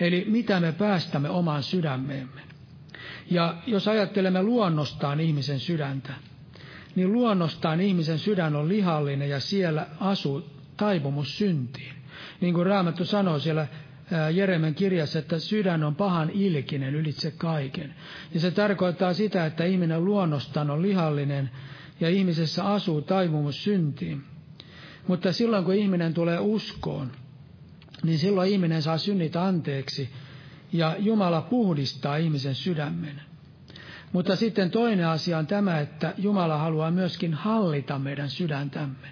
Eli 0.00 0.24
mitä 0.28 0.60
me 0.60 0.72
päästämme 0.72 1.28
omaan 1.30 1.62
sydämeemme. 1.62 2.40
Ja 3.30 3.54
jos 3.66 3.88
ajattelemme 3.88 4.42
luonnostaan 4.42 5.20
ihmisen 5.20 5.60
sydäntä, 5.60 6.12
niin 6.96 7.12
luonnostaan 7.12 7.80
ihmisen 7.80 8.18
sydän 8.18 8.56
on 8.56 8.68
lihallinen 8.68 9.30
ja 9.30 9.40
siellä 9.40 9.86
asuu 10.00 10.50
taipumus 10.76 11.38
syntiin. 11.38 11.94
Niin 12.40 12.54
kuin 12.54 12.66
Raamattu 12.66 13.04
sanoo 13.04 13.38
siellä 13.38 13.66
Jeremen 14.32 14.74
kirjassa, 14.74 15.18
että 15.18 15.38
sydän 15.38 15.84
on 15.84 15.94
pahan 15.94 16.30
ilkinen 16.30 16.94
ylitse 16.94 17.30
kaiken. 17.30 17.94
Ja 18.34 18.40
se 18.40 18.50
tarkoittaa 18.50 19.12
sitä, 19.12 19.46
että 19.46 19.64
ihminen 19.64 20.04
luonnostaan 20.04 20.70
on 20.70 20.82
lihallinen 20.82 21.50
ja 22.00 22.08
ihmisessä 22.08 22.64
asuu 22.64 23.02
taipumus 23.02 23.64
syntiin. 23.64 24.24
Mutta 25.06 25.32
silloin 25.32 25.64
kun 25.64 25.74
ihminen 25.74 26.14
tulee 26.14 26.38
uskoon, 26.38 27.12
niin 28.02 28.18
silloin 28.18 28.50
ihminen 28.50 28.82
saa 28.82 28.98
synnit 28.98 29.36
anteeksi 29.36 30.08
ja 30.72 30.96
Jumala 30.98 31.40
puhdistaa 31.40 32.16
ihmisen 32.16 32.54
sydämen. 32.54 33.20
Mutta 34.16 34.36
sitten 34.36 34.70
toinen 34.70 35.08
asia 35.08 35.38
on 35.38 35.46
tämä, 35.46 35.80
että 35.80 36.14
Jumala 36.18 36.58
haluaa 36.58 36.90
myöskin 36.90 37.34
hallita 37.34 37.98
meidän 37.98 38.30
sydäntämme. 38.30 39.08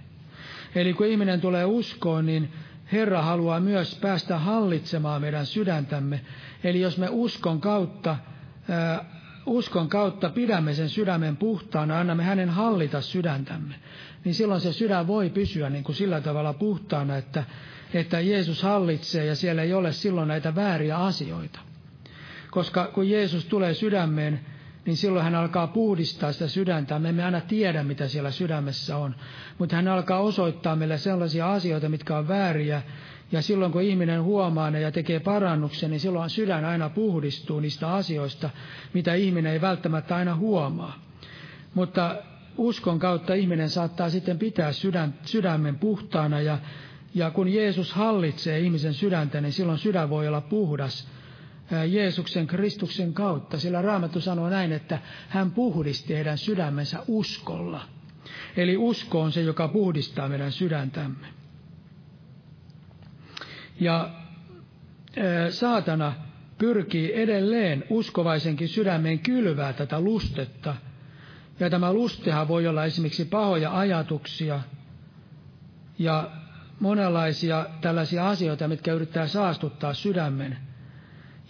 Eli 0.74 0.92
kun 0.92 1.06
ihminen 1.06 1.40
tulee 1.40 1.64
uskoon, 1.64 2.26
niin 2.26 2.52
Herra 2.92 3.22
haluaa 3.22 3.60
myös 3.60 3.98
päästä 4.00 4.38
hallitsemaan 4.38 5.20
meidän 5.20 5.46
sydäntämme. 5.46 6.20
Eli 6.64 6.80
jos 6.80 6.98
me 6.98 7.08
uskon 7.10 7.60
kautta, 7.60 8.16
ää, 8.68 9.04
uskon 9.46 9.88
kautta 9.88 10.30
pidämme 10.30 10.74
sen 10.74 10.88
sydämen 10.88 11.36
puhtaana, 11.36 12.00
annamme 12.00 12.22
hänen 12.22 12.50
hallita 12.50 13.00
sydäntämme, 13.00 13.74
niin 14.24 14.34
silloin 14.34 14.60
se 14.60 14.72
sydän 14.72 15.06
voi 15.06 15.30
pysyä 15.30 15.70
niin 15.70 15.84
kuin 15.84 15.96
sillä 15.96 16.20
tavalla 16.20 16.52
puhtaana, 16.52 17.16
että, 17.16 17.44
että 17.94 18.20
Jeesus 18.20 18.62
hallitsee 18.62 19.26
ja 19.26 19.34
siellä 19.34 19.62
ei 19.62 19.74
ole 19.74 19.92
silloin 19.92 20.28
näitä 20.28 20.54
vääriä 20.54 20.98
asioita. 20.98 21.60
Koska 22.50 22.90
kun 22.94 23.10
Jeesus 23.10 23.44
tulee 23.44 23.74
sydämeen, 23.74 24.53
niin 24.86 24.96
silloin 24.96 25.24
hän 25.24 25.34
alkaa 25.34 25.66
puhdistaa 25.66 26.32
sitä 26.32 26.48
sydäntä. 26.48 26.98
Me 26.98 27.08
emme 27.08 27.24
aina 27.24 27.40
tiedä, 27.40 27.82
mitä 27.84 28.08
siellä 28.08 28.30
sydämessä 28.30 28.96
on, 28.96 29.14
mutta 29.58 29.76
hän 29.76 29.88
alkaa 29.88 30.20
osoittaa 30.20 30.76
meille 30.76 30.98
sellaisia 30.98 31.52
asioita, 31.52 31.88
mitkä 31.88 32.18
on 32.18 32.28
vääriä. 32.28 32.82
Ja 33.32 33.42
silloin 33.42 33.72
kun 33.72 33.82
ihminen 33.82 34.22
huomaa 34.22 34.70
ne 34.70 34.80
ja 34.80 34.92
tekee 34.92 35.20
parannuksen, 35.20 35.90
niin 35.90 36.00
silloin 36.00 36.30
sydän 36.30 36.64
aina 36.64 36.88
puhdistuu 36.88 37.60
niistä 37.60 37.92
asioista, 37.92 38.50
mitä 38.92 39.14
ihminen 39.14 39.52
ei 39.52 39.60
välttämättä 39.60 40.16
aina 40.16 40.36
huomaa. 40.36 40.98
Mutta 41.74 42.16
uskon 42.56 42.98
kautta 42.98 43.34
ihminen 43.34 43.70
saattaa 43.70 44.10
sitten 44.10 44.38
pitää 44.38 44.72
sydän, 44.72 45.14
sydämen 45.22 45.78
puhtaana 45.78 46.40
ja, 46.40 46.58
ja 47.14 47.30
kun 47.30 47.48
Jeesus 47.48 47.92
hallitsee 47.92 48.60
ihmisen 48.60 48.94
sydäntä, 48.94 49.40
niin 49.40 49.52
silloin 49.52 49.78
sydän 49.78 50.10
voi 50.10 50.28
olla 50.28 50.40
puhdas 50.40 51.08
Jeesuksen 51.86 52.46
Kristuksen 52.46 53.14
kautta, 53.14 53.58
sillä 53.58 53.82
Raamattu 53.82 54.20
sanoo 54.20 54.48
näin, 54.48 54.72
että 54.72 54.98
hän 55.28 55.50
puhdisti 55.50 56.14
heidän 56.14 56.38
sydämensä 56.38 56.98
uskolla. 57.08 57.80
Eli 58.56 58.76
usko 58.76 59.20
on 59.22 59.32
se, 59.32 59.42
joka 59.42 59.68
puhdistaa 59.68 60.28
meidän 60.28 60.52
sydäntämme. 60.52 61.26
Ja 63.80 64.10
saatana 65.50 66.12
pyrkii 66.58 67.22
edelleen 67.22 67.84
uskovaisenkin 67.90 68.68
sydämeen 68.68 69.18
kylvää 69.18 69.72
tätä 69.72 70.00
lustetta. 70.00 70.74
Ja 71.60 71.70
tämä 71.70 71.92
lustehan 71.92 72.48
voi 72.48 72.66
olla 72.66 72.84
esimerkiksi 72.84 73.24
pahoja 73.24 73.78
ajatuksia 73.78 74.60
ja 75.98 76.30
monenlaisia 76.80 77.66
tällaisia 77.80 78.28
asioita, 78.28 78.68
mitkä 78.68 78.92
yrittää 78.92 79.26
saastuttaa 79.26 79.94
sydämen. 79.94 80.56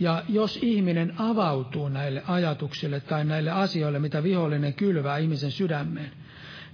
Ja 0.00 0.22
jos 0.28 0.58
ihminen 0.62 1.14
avautuu 1.18 1.88
näille 1.88 2.22
ajatuksille 2.28 3.00
tai 3.00 3.24
näille 3.24 3.50
asioille, 3.50 3.98
mitä 3.98 4.22
vihollinen 4.22 4.74
kylvää 4.74 5.18
ihmisen 5.18 5.50
sydämeen, 5.50 6.10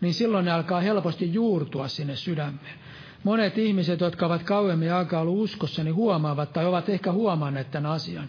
niin 0.00 0.14
silloin 0.14 0.44
ne 0.44 0.50
alkaa 0.50 0.80
helposti 0.80 1.34
juurtua 1.34 1.88
sinne 1.88 2.16
sydämeen. 2.16 2.80
Monet 3.24 3.58
ihmiset, 3.58 4.00
jotka 4.00 4.26
ovat 4.26 4.42
kauemmin 4.42 4.92
aikaa 4.92 5.20
ollut 5.20 5.38
uskossa, 5.38 5.84
niin 5.84 5.94
huomaavat 5.94 6.52
tai 6.52 6.66
ovat 6.66 6.88
ehkä 6.88 7.12
huomanneet 7.12 7.70
tämän 7.70 7.90
asian. 7.90 8.28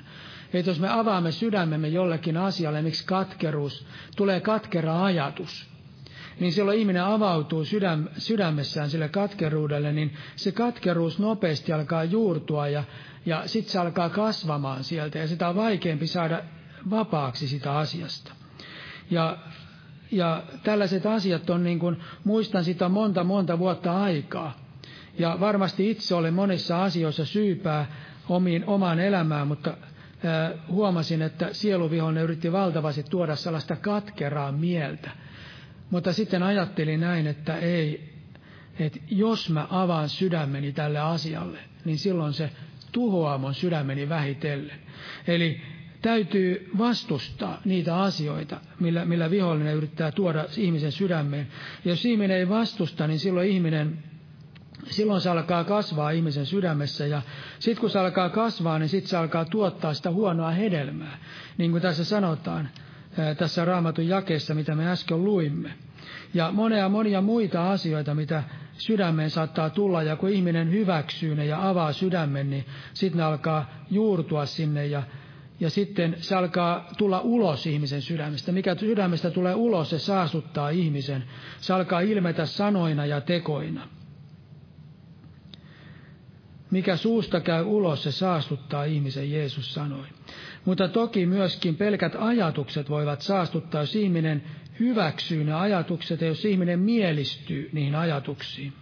Että 0.53 0.69
jos 0.69 0.79
me 0.79 0.89
avaamme 0.89 1.31
sydämemme 1.31 1.87
jollekin 1.87 2.37
asialle, 2.37 2.81
miksi 2.81 3.05
katkeruus, 3.05 3.85
tulee 4.15 4.39
katkera 4.39 5.03
ajatus, 5.05 5.67
niin 6.41 6.53
silloin 6.53 6.79
ihminen 6.79 7.03
avautuu 7.03 7.65
sydäm, 7.65 8.07
sydämessään 8.17 8.89
sille 8.89 9.09
katkeruudelle, 9.09 9.93
niin 9.93 10.13
se 10.35 10.51
katkeruus 10.51 11.19
nopeasti 11.19 11.73
alkaa 11.73 12.03
juurtua 12.03 12.67
ja 12.67 12.83
ja 13.25 13.43
sitten 13.45 13.71
se 13.71 13.79
alkaa 13.79 14.09
kasvamaan 14.09 14.83
sieltä 14.83 15.19
ja 15.19 15.27
sitä 15.27 15.49
on 15.49 15.55
vaikeampi 15.55 16.07
saada 16.07 16.43
vapaaksi 16.89 17.47
sitä 17.47 17.77
asiasta. 17.77 18.33
Ja, 19.11 19.37
ja 20.11 20.43
tällaiset 20.63 21.05
asiat 21.05 21.49
on 21.49 21.63
niin 21.63 21.79
kuin, 21.79 21.97
muistan 22.23 22.63
sitä 22.63 22.89
monta 22.89 23.23
monta 23.23 23.59
vuotta 23.59 24.03
aikaa. 24.03 24.57
Ja 25.19 25.37
varmasti 25.39 25.89
itse 25.91 26.15
olen 26.15 26.33
monissa 26.33 26.83
asioissa 26.83 27.25
syypää 27.25 27.85
omiin, 28.29 28.65
omaan 28.67 28.99
elämään, 28.99 29.47
mutta 29.47 29.77
huomasin, 30.69 31.21
että 31.21 31.49
sieluvihollinen 31.51 32.23
yritti 32.23 32.51
valtavasti 32.51 33.03
tuoda 33.03 33.35
sellaista 33.35 33.75
katkeraa 33.75 34.51
mieltä. 34.51 35.11
Mutta 35.91 36.13
sitten 36.13 36.43
ajattelin 36.43 36.99
näin, 36.99 37.27
että 37.27 37.57
ei, 37.57 38.13
että 38.79 38.99
jos 39.09 39.49
mä 39.49 39.67
avaan 39.69 40.09
sydämeni 40.09 40.71
tälle 40.71 40.99
asialle, 40.99 41.59
niin 41.85 41.97
silloin 41.97 42.33
se 42.33 42.49
tuhoaa 42.91 43.37
mun 43.37 43.53
sydämeni 43.53 44.09
vähitellen. 44.09 44.79
Eli 45.27 45.61
täytyy 46.01 46.69
vastustaa 46.77 47.61
niitä 47.65 48.01
asioita, 48.01 48.59
millä, 48.79 49.05
millä 49.05 49.29
vihollinen 49.31 49.75
yrittää 49.75 50.11
tuoda 50.11 50.45
ihmisen 50.57 50.91
sydämeen. 50.91 51.47
Jos 51.85 52.05
ihminen 52.05 52.37
ei 52.37 52.49
vastusta, 52.49 53.07
niin 53.07 53.19
silloin 53.19 53.49
ihminen 53.49 54.03
silloin 54.89 55.21
se 55.21 55.29
alkaa 55.29 55.63
kasvaa 55.63 56.11
ihmisen 56.11 56.45
sydämessä 56.45 57.05
ja 57.05 57.21
sitten 57.59 57.81
kun 57.81 57.89
se 57.89 57.99
alkaa 57.99 58.29
kasvaa, 58.29 58.79
niin 58.79 58.89
sitten 58.89 59.09
se 59.09 59.17
alkaa 59.17 59.45
tuottaa 59.45 59.93
sitä 59.93 60.11
huonoa 60.11 60.51
hedelmää. 60.51 61.17
Niin 61.57 61.71
kuin 61.71 61.81
tässä 61.81 62.03
sanotaan, 62.03 62.69
tässä 63.37 63.65
raamatun 63.65 64.07
jakeessa, 64.07 64.55
mitä 64.55 64.75
me 64.75 64.89
äsken 64.89 65.23
luimme. 65.23 65.73
Ja 66.33 66.51
monia 66.51 66.89
monia 66.89 67.21
muita 67.21 67.71
asioita, 67.71 68.15
mitä 68.15 68.43
sydämeen 68.77 69.29
saattaa 69.29 69.69
tulla, 69.69 70.03
ja 70.03 70.15
kun 70.15 70.29
ihminen 70.29 70.71
hyväksyy 70.71 71.35
ne 71.35 71.45
ja 71.45 71.69
avaa 71.69 71.93
sydämen, 71.93 72.49
niin 72.49 72.65
sitten 72.93 73.17
ne 73.17 73.23
alkaa 73.23 73.69
juurtua 73.89 74.45
sinne, 74.45 74.87
ja, 74.87 75.03
ja 75.59 75.69
sitten 75.69 76.15
se 76.19 76.35
alkaa 76.35 76.89
tulla 76.97 77.19
ulos 77.19 77.67
ihmisen 77.67 78.01
sydämestä. 78.01 78.51
Mikä 78.51 78.75
sydämestä 78.75 79.31
tulee 79.31 79.55
ulos, 79.55 79.89
se 79.89 79.99
saastuttaa 79.99 80.69
ihmisen. 80.69 81.23
Se 81.59 81.73
alkaa 81.73 81.99
ilmetä 81.99 82.45
sanoina 82.45 83.05
ja 83.05 83.21
tekoina. 83.21 83.87
Mikä 86.71 86.95
suusta 86.95 87.39
käy 87.39 87.63
ulos, 87.63 88.03
se 88.03 88.11
saastuttaa 88.11 88.83
ihmisen, 88.83 89.31
Jeesus 89.31 89.73
sanoi. 89.73 90.07
Mutta 90.65 90.87
toki 90.87 91.25
myöskin 91.25 91.75
pelkät 91.75 92.15
ajatukset 92.19 92.89
voivat 92.89 93.21
saastuttaa, 93.21 93.81
jos 93.81 93.95
ihminen 93.95 94.43
hyväksyy 94.79 95.43
ne 95.43 95.53
ajatukset 95.53 96.21
ja 96.21 96.27
jos 96.27 96.45
ihminen 96.45 96.79
mielistyy 96.79 97.69
niihin 97.73 97.95
ajatuksiin. 97.95 98.73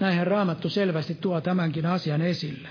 Näinhän 0.00 0.26
Raamattu 0.26 0.68
selvästi 0.68 1.14
tuo 1.14 1.40
tämänkin 1.40 1.86
asian 1.86 2.22
esille. 2.22 2.68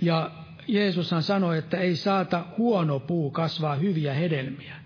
Ja 0.00 0.30
Jeesushan 0.66 1.22
sanoi, 1.22 1.58
että 1.58 1.76
ei 1.76 1.96
saata 1.96 2.44
huono 2.58 3.00
puu 3.00 3.30
kasvaa 3.30 3.74
hyviä 3.74 4.14
hedelmiä. 4.14 4.76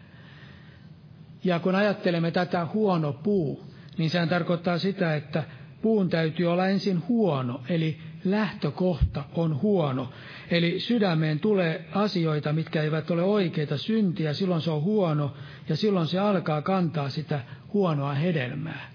Ja 1.44 1.58
kun 1.58 1.74
ajattelemme 1.74 2.30
tätä 2.30 2.66
huono 2.74 3.12
puu, 3.12 3.72
niin 3.98 4.10
sehän 4.10 4.28
tarkoittaa 4.28 4.78
sitä, 4.78 5.16
että 5.16 5.44
puun 5.82 6.08
täytyy 6.08 6.46
olla 6.46 6.66
ensin 6.66 7.02
huono, 7.08 7.62
eli 7.68 7.98
lähtökohta 8.24 9.24
on 9.34 9.62
huono. 9.62 10.10
Eli 10.50 10.80
sydämeen 10.80 11.40
tulee 11.40 11.84
asioita, 11.94 12.52
mitkä 12.52 12.82
eivät 12.82 13.10
ole 13.10 13.22
oikeita 13.22 13.76
syntiä, 13.76 14.32
silloin 14.32 14.60
se 14.60 14.70
on 14.70 14.82
huono, 14.82 15.34
ja 15.68 15.76
silloin 15.76 16.06
se 16.06 16.18
alkaa 16.18 16.62
kantaa 16.62 17.08
sitä 17.08 17.40
huonoa 17.72 18.14
hedelmää, 18.14 18.90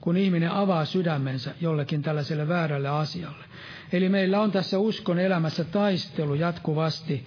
kun 0.00 0.16
ihminen 0.16 0.50
avaa 0.50 0.84
sydämensä 0.84 1.54
jollekin 1.60 2.02
tällaiselle 2.02 2.48
väärälle 2.48 2.88
asialle. 2.88 3.44
Eli 3.92 4.08
meillä 4.08 4.40
on 4.40 4.52
tässä 4.52 4.78
uskon 4.78 5.18
elämässä 5.18 5.64
taistelu 5.64 6.34
jatkuvasti 6.34 7.24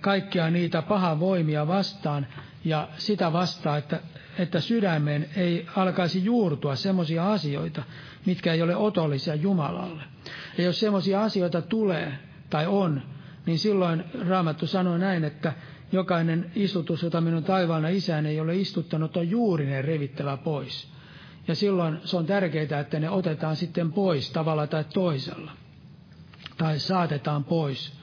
kaikkia 0.00 0.50
niitä 0.50 0.82
pahan 0.82 1.20
voimia 1.20 1.66
vastaan 1.66 2.26
ja 2.64 2.88
sitä 2.96 3.32
vastaan, 3.32 3.78
että, 3.78 4.00
että 4.38 4.60
sydämeen 4.60 5.28
ei 5.36 5.66
alkaisi 5.76 6.24
juurtua 6.24 6.76
semmoisia 6.76 7.32
asioita, 7.32 7.82
mitkä 8.26 8.52
ei 8.52 8.62
ole 8.62 8.76
otollisia 8.76 9.34
Jumalalle. 9.34 10.02
Ja 10.58 10.64
jos 10.64 10.80
semmoisia 10.80 11.22
asioita 11.22 11.62
tulee 11.62 12.12
tai 12.50 12.66
on, 12.66 13.02
niin 13.46 13.58
silloin 13.58 14.04
Raamattu 14.28 14.66
sanoo 14.66 14.98
näin, 14.98 15.24
että 15.24 15.52
jokainen 15.92 16.50
istutus, 16.54 17.02
jota 17.02 17.20
minun 17.20 17.44
taivaana 17.44 17.88
isään 17.88 18.26
ei 18.26 18.40
ole 18.40 18.56
istuttanut, 18.56 19.16
on 19.16 19.30
juurinen 19.30 19.84
revittävä 19.84 20.36
pois. 20.36 20.88
Ja 21.48 21.54
silloin 21.54 21.98
se 22.04 22.16
on 22.16 22.26
tärkeää, 22.26 22.80
että 22.80 23.00
ne 23.00 23.10
otetaan 23.10 23.56
sitten 23.56 23.92
pois 23.92 24.30
tavalla 24.30 24.66
tai 24.66 24.84
toisella. 24.94 25.52
Tai 26.58 26.78
saatetaan 26.78 27.44
pois. 27.44 27.99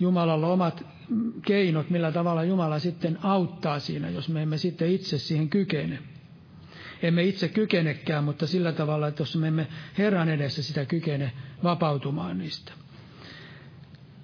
Jumalalla 0.00 0.46
omat 0.46 0.84
keinot, 1.46 1.90
millä 1.90 2.12
tavalla 2.12 2.44
Jumala 2.44 2.78
sitten 2.78 3.18
auttaa 3.22 3.78
siinä, 3.78 4.08
jos 4.08 4.28
me 4.28 4.42
emme 4.42 4.58
sitten 4.58 4.90
itse 4.90 5.18
siihen 5.18 5.48
kykene. 5.48 5.98
Emme 7.02 7.24
itse 7.24 7.48
kykenekään, 7.48 8.24
mutta 8.24 8.46
sillä 8.46 8.72
tavalla, 8.72 9.08
että 9.08 9.20
jos 9.22 9.36
me 9.36 9.48
emme 9.48 9.66
Herran 9.98 10.28
edessä 10.28 10.62
sitä 10.62 10.84
kykene 10.84 11.32
vapautumaan 11.62 12.38
niistä. 12.38 12.72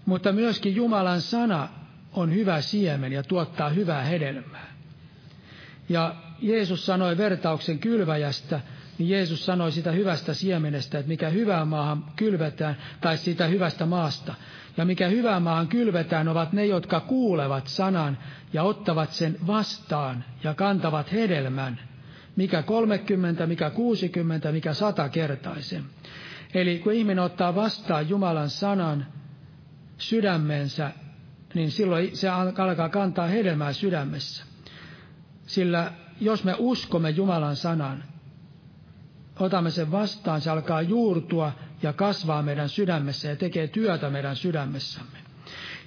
Mutta 0.06 0.32
myöskin 0.32 0.76
Jumalan 0.76 1.20
sana 1.20 1.68
on 2.12 2.34
hyvä 2.34 2.60
siemen 2.60 3.12
ja 3.12 3.22
tuottaa 3.22 3.68
hyvää 3.68 4.02
hedelmää. 4.02 4.72
Ja 5.88 6.14
Jeesus 6.42 6.86
sanoi 6.86 7.16
vertauksen 7.16 7.78
kylväjästä, 7.78 8.60
niin 8.98 9.08
Jeesus 9.08 9.46
sanoi 9.46 9.72
sitä 9.72 9.92
hyvästä 9.92 10.34
siemenestä, 10.34 10.98
että 10.98 11.08
mikä 11.08 11.28
hyvään 11.28 11.68
maahan 11.68 12.04
kylvetään, 12.16 12.76
tai 13.00 13.16
siitä 13.16 13.46
hyvästä 13.46 13.86
maasta. 13.86 14.34
Ja 14.76 14.84
mikä 14.84 15.08
hyvään 15.08 15.42
maahan 15.42 15.68
kylvetään, 15.68 16.28
ovat 16.28 16.52
ne, 16.52 16.66
jotka 16.66 17.00
kuulevat 17.00 17.66
sanan 17.66 18.18
ja 18.52 18.62
ottavat 18.62 19.12
sen 19.12 19.36
vastaan 19.46 20.24
ja 20.44 20.54
kantavat 20.54 21.12
hedelmän. 21.12 21.80
Mikä 22.36 22.62
30, 22.62 23.46
mikä 23.46 23.70
60, 23.70 24.52
mikä 24.52 24.74
sata 24.74 25.08
kertaisen. 25.08 25.84
Eli 26.54 26.78
kun 26.78 26.92
ihminen 26.92 27.24
ottaa 27.24 27.54
vastaan 27.54 28.08
Jumalan 28.08 28.50
sanan 28.50 29.06
sydämensä, 29.98 30.90
niin 31.54 31.70
silloin 31.70 32.16
se 32.16 32.28
alkaa 32.28 32.88
kantaa 32.88 33.26
hedelmää 33.26 33.72
sydämessä. 33.72 34.44
Sillä 35.46 35.92
jos 36.20 36.44
me 36.44 36.54
uskomme 36.58 37.10
Jumalan 37.10 37.56
sanan, 37.56 38.04
otamme 39.40 39.70
sen 39.70 39.90
vastaan, 39.92 40.40
se 40.40 40.50
alkaa 40.50 40.82
juurtua 40.82 41.52
ja 41.82 41.92
kasvaa 41.92 42.42
meidän 42.42 42.68
sydämessä 42.68 43.28
ja 43.28 43.36
tekee 43.36 43.66
työtä 43.68 44.10
meidän 44.10 44.36
sydämessämme. 44.36 45.18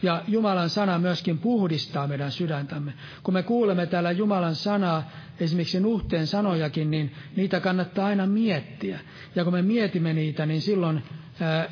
Ja 0.02 0.24
Jumalan 0.28 0.70
sana 0.70 1.00
myöskin 1.00 1.38
puhdistaa 1.38 2.08
meidän 2.08 2.32
sydäntämme. 2.32 2.94
Kun 3.24 3.34
me 3.34 3.44
kuulemme 3.44 3.86
täällä 3.86 4.12
Jumalan 4.12 4.56
sanaa, 4.56 5.12
esimerkiksi 5.40 5.80
nuhteen 5.80 6.28
sanojakin, 6.28 6.92
niin 6.92 7.14
niitä 7.36 7.60
kannattaa 7.60 8.06
aina 8.06 8.28
miettiä. 8.28 9.00
Ja 9.36 9.44
kun 9.44 9.54
me 9.54 9.62
mietimme 9.62 10.14
niitä, 10.14 10.46
niin 10.46 10.62
silloin 10.62 11.04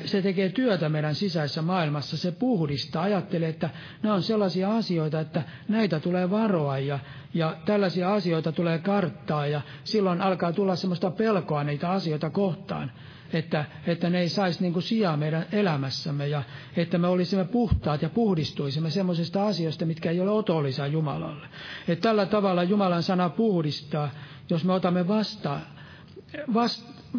se 0.04 0.22
tekee 0.22 0.48
työtä 0.48 0.88
meidän 0.88 1.14
sisäisessä 1.14 1.62
maailmassa, 1.62 2.16
se 2.16 2.32
puhdistaa, 2.32 3.02
ajattelee, 3.02 3.48
että 3.48 3.70
nämä 4.02 4.14
on 4.14 4.22
sellaisia 4.22 4.76
asioita, 4.76 5.20
että 5.20 5.42
näitä 5.68 6.00
tulee 6.00 6.30
varoa 6.30 6.78
ja, 6.78 6.98
ja 7.34 7.56
tällaisia 7.64 8.14
asioita 8.14 8.52
tulee 8.52 8.78
karttaa 8.78 9.46
ja 9.46 9.60
silloin 9.84 10.20
alkaa 10.20 10.52
tulla 10.52 10.76
semmoista 10.76 11.10
pelkoa 11.10 11.64
niitä 11.64 11.90
asioita 11.90 12.30
kohtaan, 12.30 12.92
että, 13.32 13.64
että 13.86 14.10
ne 14.10 14.20
ei 14.20 14.28
saisi 14.28 14.62
niin 14.62 14.82
sijaa 14.82 15.16
meidän 15.16 15.46
elämässämme 15.52 16.28
ja 16.28 16.42
että 16.76 16.98
me 16.98 17.06
olisimme 17.08 17.44
puhtaat 17.44 18.02
ja 18.02 18.08
puhdistuisimme 18.08 18.90
semmoisista 18.90 19.46
asioista, 19.46 19.86
mitkä 19.86 20.10
ei 20.10 20.20
ole 20.20 20.30
otollisia 20.30 20.86
Jumalalle. 20.86 21.46
Että 21.88 22.02
tällä 22.08 22.26
tavalla 22.26 22.62
Jumalan 22.62 23.02
sana 23.02 23.28
puhdistaa, 23.28 24.10
jos 24.50 24.64
me 24.64 24.72
otamme 24.72 25.08
vastaan, 25.08 25.62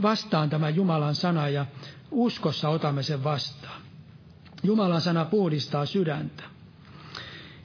vastaan 0.01 0.49
tämän 0.49 0.75
Jumalan 0.75 1.15
sana 1.15 1.49
ja 1.49 1.65
uskossa 2.11 2.69
otamme 2.69 3.03
sen 3.03 3.23
vastaan. 3.23 3.81
Jumalan 4.63 5.01
sana 5.01 5.25
puhdistaa 5.25 5.85
sydäntä. 5.85 6.43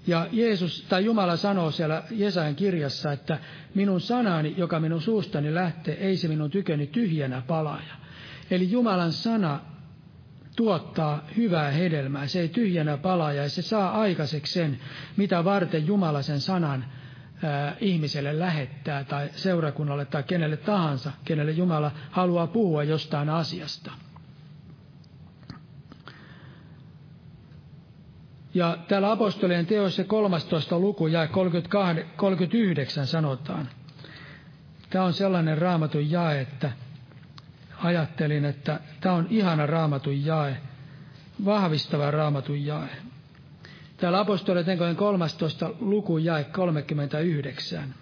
Ja 0.07 0.29
Jeesus 0.33 0.87
tai 0.89 1.05
Jumala 1.05 1.37
sanoo 1.37 1.71
siellä 1.71 2.03
Jesajan 2.11 2.55
kirjassa, 2.55 3.13
että 3.13 3.39
minun 3.75 4.01
sanani, 4.01 4.55
joka 4.57 4.81
minun 4.81 5.01
suustani 5.03 5.55
lähtee, 5.55 5.95
ei 5.95 6.17
se 6.17 6.29
minun 6.29 6.51
tyköni 6.51 6.87
tyhjänä 6.87 7.43
palaja. 7.47 7.95
Eli 8.51 8.71
Jumalan 8.71 9.13
sana 9.13 9.61
tuottaa 10.57 11.25
hyvää 11.37 11.71
hedelmää, 11.71 12.27
se 12.27 12.41
ei 12.41 12.49
tyhjänä 12.49 12.97
palaa 12.97 13.33
ja 13.33 13.49
se 13.51 13.63
saa 13.63 14.01
aikaiseksi 14.01 14.53
sen, 14.53 14.79
mitä 15.17 15.45
varten 15.45 15.87
Jumala 15.87 16.23
sen 16.23 16.41
sanan 16.41 16.85
ihmiselle 17.81 18.39
lähettää 18.39 19.05
tai 19.05 19.29
seurakunnalle 19.33 20.05
tai 20.05 20.23
kenelle 20.23 20.57
tahansa, 20.57 21.13
kenelle 21.25 21.53
Jumala 21.53 21.91
haluaa 22.11 22.47
puhua 22.47 22.85
jostain 22.85 23.29
asiasta. 23.29 23.91
Ja 28.55 28.79
täällä 28.89 29.11
apostolien 29.11 29.67
teoissa 29.67 30.05
13. 30.05 30.79
luku 30.79 31.07
ja 31.07 31.29
39 32.17 33.07
sanotaan. 33.07 33.69
Tämä 34.91 35.05
on 35.05 35.13
sellainen 35.13 35.59
raamatun 35.59 36.11
jae, 36.11 36.41
että 36.41 36.73
ajattelin, 37.85 38.45
että 38.45 38.81
tämä 39.01 39.15
on 39.15 39.27
ihana 39.31 39.67
raamatun 39.67 40.25
jae, 40.25 40.57
vahvistava 41.45 42.11
raamatun 42.11 42.65
jae. 42.65 42.89
Täällä 43.97 44.21
apostolien 44.21 44.97
13. 44.97 45.71
luku 45.81 46.19
jae 46.19 46.45
39. 46.45 47.95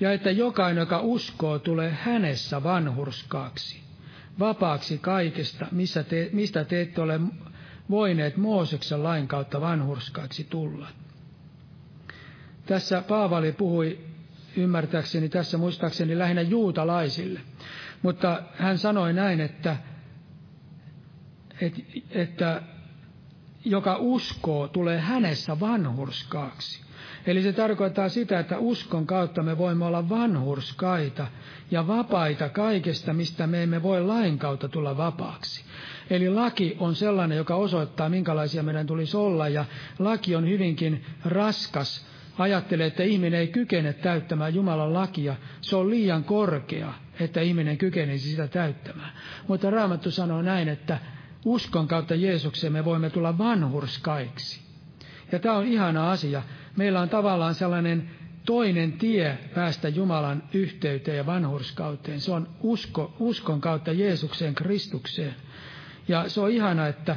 Ja 0.00 0.12
että 0.12 0.30
jokainen, 0.30 0.80
joka 0.80 1.00
uskoo, 1.00 1.58
tulee 1.58 1.96
hänessä 2.00 2.62
vanhurskaaksi, 2.62 3.80
vapaaksi 4.38 4.98
kaikesta, 4.98 5.66
missä 5.72 6.02
te, 6.02 6.30
mistä 6.32 6.64
te 6.64 6.80
ette 6.80 7.00
ole 7.00 7.20
voineet 7.90 8.36
Mooseksen 8.36 9.02
lain 9.02 9.28
kautta 9.28 9.60
vanhurskaaksi 9.60 10.44
tulla. 10.50 10.88
Tässä 12.66 13.02
Paavali 13.08 13.52
puhui 13.52 13.98
ymmärtääkseni 14.56 15.28
tässä 15.28 15.58
muistaakseni 15.58 16.18
lähinnä 16.18 16.42
juutalaisille, 16.42 17.40
mutta 18.02 18.42
hän 18.54 18.78
sanoi 18.78 19.12
näin, 19.12 19.40
että, 19.40 19.76
että, 21.60 21.82
että 22.10 22.62
joka 23.64 23.96
uskoo, 23.96 24.68
tulee 24.68 25.00
hänessä 25.00 25.60
vanhurskaaksi. 25.60 26.82
Eli 27.26 27.42
se 27.42 27.52
tarkoittaa 27.52 28.08
sitä, 28.08 28.38
että 28.40 28.58
uskon 28.58 29.06
kautta 29.06 29.42
me 29.42 29.58
voimme 29.58 29.84
olla 29.84 30.08
vanhurskaita 30.08 31.26
ja 31.70 31.86
vapaita 31.86 32.48
kaikesta, 32.48 33.12
mistä 33.12 33.46
me 33.46 33.62
emme 33.62 33.82
voi 33.82 34.02
lain 34.02 34.38
kautta 34.38 34.68
tulla 34.68 34.96
vapaaksi. 34.96 35.64
Eli 36.10 36.30
laki 36.30 36.76
on 36.80 36.94
sellainen, 36.94 37.38
joka 37.38 37.54
osoittaa, 37.54 38.08
minkälaisia 38.08 38.62
meidän 38.62 38.86
tulisi 38.86 39.16
olla, 39.16 39.48
ja 39.48 39.64
laki 39.98 40.36
on 40.36 40.48
hyvinkin 40.48 41.04
raskas. 41.24 42.06
Ajattelee, 42.38 42.86
että 42.86 43.02
ihminen 43.02 43.40
ei 43.40 43.48
kykene 43.48 43.92
täyttämään 43.92 44.54
Jumalan 44.54 44.94
lakia. 44.94 45.36
Se 45.60 45.76
on 45.76 45.90
liian 45.90 46.24
korkea, 46.24 46.92
että 47.20 47.40
ihminen 47.40 47.78
kykenisi 47.78 48.30
sitä 48.30 48.48
täyttämään. 48.48 49.12
Mutta 49.48 49.70
Raamattu 49.70 50.10
sanoo 50.10 50.42
näin, 50.42 50.68
että 50.68 50.98
uskon 51.44 51.88
kautta 51.88 52.14
Jeesukseen 52.14 52.72
me 52.72 52.84
voimme 52.84 53.10
tulla 53.10 53.38
vanhurskaiksi. 53.38 54.60
Ja 55.32 55.38
tämä 55.38 55.56
on 55.56 55.66
ihana 55.66 56.10
asia. 56.10 56.42
Meillä 56.76 57.00
on 57.00 57.08
tavallaan 57.08 57.54
sellainen 57.54 58.10
toinen 58.46 58.92
tie 58.92 59.38
päästä 59.54 59.88
Jumalan 59.88 60.42
yhteyteen 60.52 61.16
ja 61.16 61.26
vanhurskauteen. 61.26 62.20
Se 62.20 62.32
on 62.32 62.48
usko, 62.60 63.16
uskon 63.18 63.60
kautta 63.60 63.92
Jeesukseen, 63.92 64.54
Kristukseen. 64.54 65.34
Ja 66.08 66.28
se 66.28 66.40
on 66.40 66.50
ihana, 66.50 66.86
että 66.86 67.16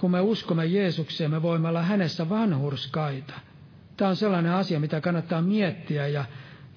kun 0.00 0.10
me 0.10 0.20
uskomme 0.20 0.66
Jeesukseen, 0.66 1.30
me 1.30 1.42
voimme 1.42 1.68
olla 1.68 1.82
hänessä 1.82 2.28
vanhurskaita. 2.28 3.34
Tämä 3.96 4.08
on 4.08 4.16
sellainen 4.16 4.52
asia, 4.52 4.80
mitä 4.80 5.00
kannattaa 5.00 5.42
miettiä 5.42 6.06
ja, 6.06 6.24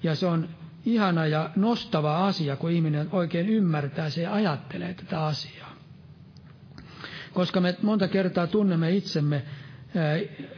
ja 0.02 0.14
se 0.14 0.26
on 0.26 0.48
ihana 0.84 1.26
ja 1.26 1.50
nostava 1.56 2.26
asia, 2.26 2.56
kun 2.56 2.70
ihminen 2.70 3.08
oikein 3.12 3.48
ymmärtää 3.48 4.10
se 4.10 4.22
ja 4.22 4.34
ajattelee 4.34 4.94
tätä 4.94 5.24
asiaa. 5.24 5.76
Koska 7.34 7.60
me 7.60 7.76
monta 7.82 8.08
kertaa 8.08 8.46
tunnemme 8.46 8.90
itsemme 8.90 9.42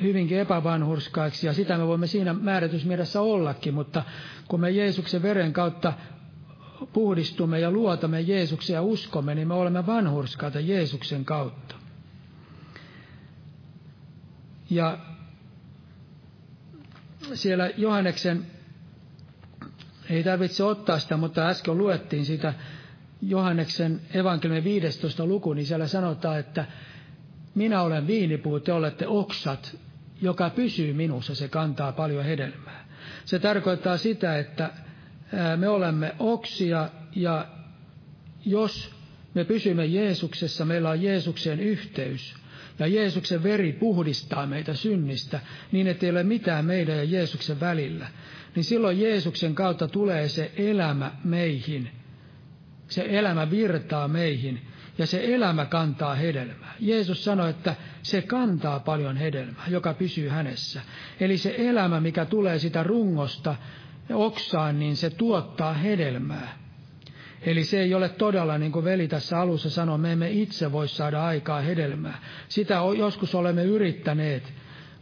hyvinkin 0.03 0.39
epävanhurskaiksi, 0.39 1.47
ja 1.47 1.53
sitä 1.53 1.79
me 1.79 1.87
voimme 1.87 2.07
siinä 2.07 2.35
määrätysmielessä 2.35 3.21
ollakin, 3.21 3.75
mutta 3.75 4.03
kun 4.49 4.61
me 4.61 4.71
Jeesuksen 4.71 5.23
veren 5.23 5.53
kautta 5.53 5.93
puhdistumme 6.93 7.61
ja 7.61 7.71
luotamme 7.71 8.21
Jeesuksen 8.21 8.75
ja 8.75 8.83
uskomme, 8.83 9.35
niin 9.35 9.49
me 9.49 9.55
olemme 9.55 9.87
vanhurskaita 9.87 10.61
Jeesuksen 10.61 11.25
kautta. 11.25 11.75
Ja 14.71 14.99
siellä 17.35 17.71
Johanneksen, 17.77 18.47
ei 20.11 20.25
tarvitse 20.25 20.65
ottaa 20.65 20.99
sitä, 20.99 21.17
mutta 21.17 21.49
äsken 21.49 21.79
luettiin 21.79 22.25
sitä 22.25 22.55
Johanneksen 23.23 24.01
evankeliumin 24.15 24.65
15. 24.65 25.27
luku, 25.27 25.53
niin 25.53 25.67
siellä 25.67 25.87
sanotaan, 25.87 26.39
että 26.39 26.65
minä 27.55 27.83
olen 27.83 28.07
viinipuu, 28.07 28.61
te 28.61 28.73
olette 28.73 29.07
oksat, 29.07 29.77
joka 30.23 30.51
pysyy 30.51 30.93
minussa, 30.93 31.35
se 31.35 31.49
kantaa 31.49 31.93
paljon 31.93 32.25
hedelmää. 32.25 32.85
Se 33.25 33.39
tarkoittaa 33.39 33.97
sitä, 33.97 34.39
että 34.39 34.71
me 35.57 35.69
olemme 35.69 36.15
oksia 36.19 36.89
ja 37.17 37.47
jos 38.45 38.91
me 39.35 39.45
pysymme 39.45 39.87
Jeesuksessa, 39.87 40.65
meillä 40.65 40.91
on 40.91 41.03
Jeesuksen 41.03 41.61
yhteys, 41.61 42.35
ja 42.79 42.87
Jeesuksen 42.87 43.43
veri 43.43 43.73
puhdistaa 43.73 44.47
meitä 44.47 44.75
synnistä, 44.75 45.41
niin 45.73 45.87
että 45.87 46.07
ei 46.07 46.11
ole 46.11 46.23
mitään 46.23 46.65
meidän 46.65 46.97
ja 46.97 47.05
Jeesuksen 47.05 47.61
välillä, 47.61 48.07
niin 48.55 48.65
silloin 48.65 49.01
Jeesuksen 49.01 49.55
kautta 49.55 49.89
tulee 49.89 50.29
se 50.29 50.53
elämä 50.57 51.13
meihin. 51.25 51.91
Se 52.89 53.07
elämä 53.09 53.51
virtaa 53.51 54.09
meihin, 54.09 54.61
ja 54.99 55.07
se 55.07 55.35
elämä 55.35 55.65
kantaa 55.65 56.15
hedelmää. 56.15 56.75
Jeesus 56.81 57.25
sanoi, 57.25 57.51
että 57.51 57.75
se 58.03 58.23
kantaa 58.23 58.81
paljon 58.81 59.17
hedelmää, 59.17 59.65
joka 59.69 59.95
pysyy 59.95 60.29
hänessä. 60.29 60.81
Eli 61.21 61.39
se 61.39 61.55
elämä, 61.59 62.01
mikä 62.01 62.25
tulee 62.25 62.59
sitä 62.59 62.83
rungosta 62.83 63.57
oksaan, 64.11 64.79
niin 64.79 64.97
se 64.97 65.11
tuottaa 65.11 65.73
hedelmää. 65.73 66.68
Eli 67.43 67.65
se 67.65 67.81
ei 67.81 67.95
ole 67.95 68.09
todella, 68.09 68.59
niin 68.59 68.73
kuin 68.73 68.85
veli 68.85 69.09
tässä 69.09 69.41
alussa 69.41 69.71
sanoi, 69.71 69.99
me 69.99 70.13
emme 70.13 70.31
itse 70.31 70.73
voi 70.73 70.89
saada 70.89 71.25
aikaa 71.25 71.61
hedelmää. 71.61 72.19
Sitä 72.49 72.75
joskus 72.99 73.35
olemme 73.35 73.65
yrittäneet, 73.65 74.53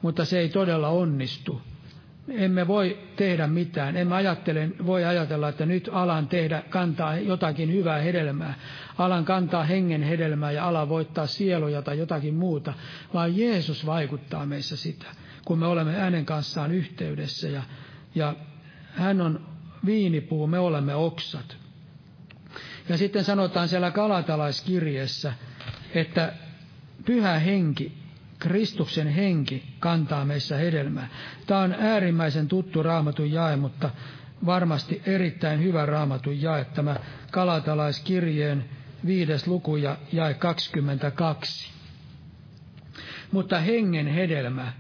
mutta 0.03 0.25
se 0.25 0.39
ei 0.39 0.49
todella 0.49 0.89
onnistu. 0.89 1.63
Emme 2.29 2.67
voi 2.67 2.99
tehdä 3.17 3.47
mitään. 3.47 3.97
Emme 3.97 4.15
ajattele, 4.15 4.71
voi 4.87 5.05
ajatella, 5.05 5.49
että 5.49 5.67
nyt 5.67 5.91
alan 5.93 6.29
tehdä, 6.29 6.63
kantaa 6.71 7.19
jotakin 7.19 7.73
hyvää 7.73 7.99
hedelmää. 7.99 8.55
Alan 8.99 9.25
kantaa 9.25 9.65
hengen 9.65 10.03
hedelmää 10.03 10.53
ja 10.53 10.69
ala 10.69 10.89
voittaa 10.89 11.27
sieluja 11.27 11.83
tai 11.83 11.99
jotakin 11.99 12.35
muuta, 12.35 12.75
vaan 13.15 13.37
Jeesus 13.37 13.87
vaikuttaa 13.87 14.47
meissä 14.47 14.77
sitä, 14.77 15.07
kun 15.45 15.59
me 15.59 15.67
olemme 15.67 15.93
hänen 15.93 16.27
kanssaan 16.27 16.73
yhteydessä. 16.73 17.49
Ja, 17.49 17.63
ja 18.15 18.35
hän 18.93 19.21
on 19.21 19.47
viinipuu, 19.87 20.47
me 20.47 20.59
olemme 20.59 20.95
oksat. 20.95 21.66
Ja 22.89 22.97
sitten 22.97 23.25
sanotaan 23.25 23.69
siellä 23.69 23.91
kalatalaiskirjeessä, 23.91 25.33
että 25.95 26.33
pyhä 27.07 27.39
henki, 27.39 27.93
Kristuksen 28.39 29.09
henki 29.09 29.65
kantaa 29.81 30.25
meissä 30.25 30.57
hedelmää. 30.57 31.09
Tämä 31.47 31.61
on 31.61 31.73
äärimmäisen 31.79 32.49
tuttu 32.49 32.83
raamatun 32.83 33.33
jae, 33.33 33.57
mutta 33.57 33.91
varmasti 34.47 35.03
erittäin 35.07 35.63
hyvä 35.63 35.87
raamatun 35.87 36.43
jae, 36.43 36.65
tämä 36.65 36.97
kalatalaiskirjeen 37.31 38.65
viides 39.07 39.47
luku 39.47 39.77
ja 39.77 39.97
jae 40.13 40.35
22. 40.35 41.73
Mutta 43.33 43.61
hengen 43.61 44.07
hedelmä 44.07 44.73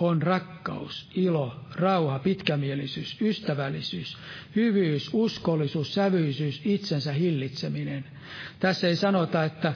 on 0.00 0.22
rakkaus, 0.22 1.10
ilo, 1.14 1.60
rauha, 1.74 2.18
pitkämielisyys, 2.18 3.20
ystävällisyys, 3.22 4.16
hyvyys, 4.56 5.10
uskollisuus, 5.12 5.94
sävyisyys, 5.94 6.60
itsensä 6.64 7.12
hillitseminen. 7.12 8.04
Tässä 8.60 8.88
ei 8.88 8.96
sanota, 8.96 9.44
että 9.44 9.72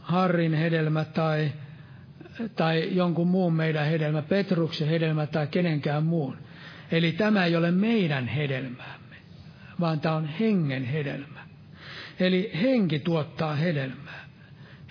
Harrin 0.00 0.54
hedelmä 0.54 1.04
tai, 1.04 1.52
tai 2.56 2.88
jonkun 2.92 3.28
muun 3.28 3.52
meidän 3.54 3.86
hedelmä, 3.86 4.22
Petruksen 4.22 4.88
hedelmä 4.88 5.26
tai 5.26 5.46
kenenkään 5.46 6.02
muun. 6.02 6.36
Eli 6.90 7.12
tämä 7.12 7.44
ei 7.44 7.56
ole 7.56 7.70
meidän 7.70 8.28
hedelmäämme, 8.28 9.16
vaan 9.80 10.00
tämä 10.00 10.14
on 10.14 10.26
hengen 10.26 10.84
hedelmä. 10.84 11.48
Eli 12.20 12.50
henki 12.62 12.98
tuottaa 12.98 13.54
hedelmää. 13.54 14.28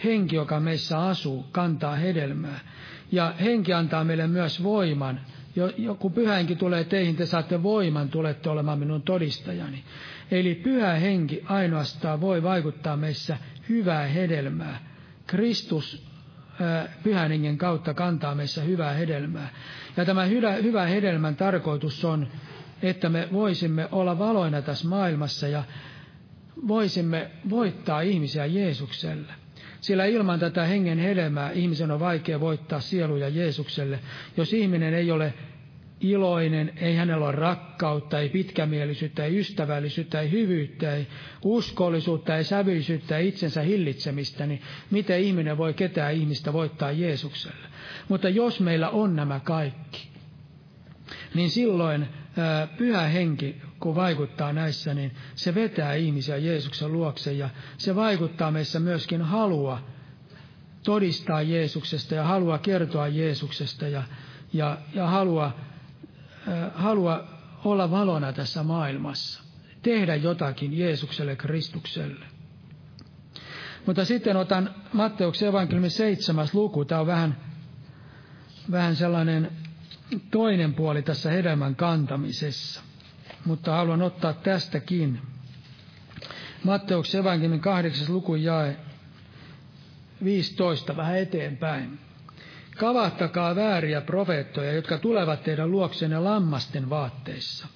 Henki, 0.03 0.35
joka 0.35 0.59
meissä 0.59 0.99
asuu, 0.99 1.43
kantaa 1.51 1.95
hedelmää. 1.95 2.59
Ja 3.11 3.33
henki 3.41 3.73
antaa 3.73 4.03
meille 4.03 4.27
myös 4.27 4.63
voiman. 4.63 5.19
Joku 5.77 6.13
henki 6.27 6.55
tulee 6.55 6.83
teihin, 6.83 7.15
te 7.15 7.25
saatte 7.25 7.63
voiman, 7.63 8.09
tulette 8.09 8.49
olemaan 8.49 8.79
minun 8.79 9.01
todistajani. 9.01 9.83
Eli 10.31 10.55
pyhä 10.55 10.93
henki 10.93 11.41
ainoastaan 11.45 12.21
voi 12.21 12.43
vaikuttaa 12.43 12.97
meissä 12.97 13.37
hyvää 13.69 14.07
hedelmää. 14.07 14.79
Kristus 15.27 16.07
pyhän 17.03 17.31
hengen 17.31 17.57
kautta 17.57 17.93
kantaa 17.93 18.35
meissä 18.35 18.61
hyvää 18.61 18.93
hedelmää. 18.93 19.49
Ja 19.97 20.05
tämä 20.05 20.25
hyvä 20.63 20.85
hedelmän 20.85 21.35
tarkoitus 21.35 22.05
on, 22.05 22.27
että 22.81 23.09
me 23.09 23.27
voisimme 23.31 23.87
olla 23.91 24.19
valoina 24.19 24.61
tässä 24.61 24.87
maailmassa 24.87 25.47
ja 25.47 25.63
voisimme 26.67 27.31
voittaa 27.49 28.01
ihmisiä 28.01 28.45
Jeesukselle. 28.45 29.33
Sillä 29.87 30.05
ilman 30.05 30.39
tätä 30.39 30.65
hengen 30.65 30.99
hedelmää 30.99 31.51
ihmisen 31.51 31.91
on 31.91 31.99
vaikea 31.99 32.39
voittaa 32.39 32.79
sieluja 32.79 33.29
Jeesukselle. 33.29 33.99
Jos 34.37 34.53
ihminen 34.53 34.93
ei 34.93 35.11
ole 35.11 35.33
iloinen, 36.01 36.71
ei 36.77 36.95
hänellä 36.95 37.25
ole 37.25 37.35
rakkautta, 37.35 38.19
ei 38.19 38.29
pitkämielisyyttä, 38.29 39.25
ei 39.25 39.39
ystävällisyyttä, 39.39 40.21
ei 40.21 40.31
hyvyyttä, 40.31 40.95
ei 40.95 41.07
uskollisuutta, 41.43 42.37
ei 42.37 42.43
sävyisyyttä, 42.43 43.17
ei 43.17 43.27
itsensä 43.27 43.61
hillitsemistä, 43.61 44.45
niin 44.45 44.61
miten 44.91 45.19
ihminen 45.21 45.57
voi 45.57 45.73
ketään 45.73 46.13
ihmistä 46.13 46.53
voittaa 46.53 46.91
Jeesukselle? 46.91 47.67
Mutta 48.07 48.29
jos 48.29 48.59
meillä 48.59 48.89
on 48.89 49.15
nämä 49.15 49.39
kaikki, 49.39 50.07
niin 51.33 51.49
silloin 51.49 52.07
pyhä 52.77 53.01
henki, 53.01 53.55
kun 53.79 53.95
vaikuttaa 53.95 54.53
näissä, 54.53 54.93
niin 54.93 55.11
se 55.35 55.55
vetää 55.55 55.93
ihmisiä 55.93 56.37
Jeesuksen 56.37 56.93
luokse 56.93 57.33
ja 57.33 57.49
se 57.77 57.95
vaikuttaa 57.95 58.51
meissä 58.51 58.79
myöskin 58.79 59.21
halua 59.21 59.79
todistaa 60.83 61.41
Jeesuksesta 61.41 62.15
ja 62.15 62.23
halua 62.23 62.57
kertoa 62.57 63.07
Jeesuksesta 63.07 63.87
ja, 63.87 64.03
ja, 64.53 64.77
ja 64.93 65.07
halua, 65.07 65.45
äh, 66.47 66.71
halua 66.73 67.27
olla 67.65 67.91
valona 67.91 68.33
tässä 68.33 68.63
maailmassa, 68.63 69.43
tehdä 69.81 70.15
jotakin 70.15 70.77
Jeesukselle 70.77 71.35
Kristukselle. 71.35 72.25
Mutta 73.85 74.05
sitten 74.05 74.37
otan 74.37 74.75
Matteuksen 74.93 75.49
evankeliumin 75.49 75.91
seitsemäs 75.91 76.53
luku. 76.53 76.85
Tämä 76.85 77.01
on 77.01 77.07
vähän, 77.07 77.37
vähän 78.71 78.95
sellainen 78.95 79.51
toinen 80.31 80.73
puoli 80.73 81.01
tässä 81.01 81.31
hedelmän 81.31 81.75
kantamisessa, 81.75 82.81
mutta 83.47 83.75
haluan 83.75 84.01
ottaa 84.01 84.33
tästäkin. 84.33 85.19
Matteus 86.63 87.15
evankeliumin 87.15 87.59
kahdeksas 87.59 88.09
luku 88.09 88.35
jae 88.35 88.77
15 90.23 90.97
vähän 90.97 91.17
eteenpäin. 91.17 91.99
Kavahtakaa 92.77 93.55
vääriä 93.55 94.01
profeettoja, 94.01 94.73
jotka 94.73 94.97
tulevat 94.97 95.43
teidän 95.43 95.71
luoksenne 95.71 96.19
lammasten 96.19 96.89
vaatteissa, 96.89 97.67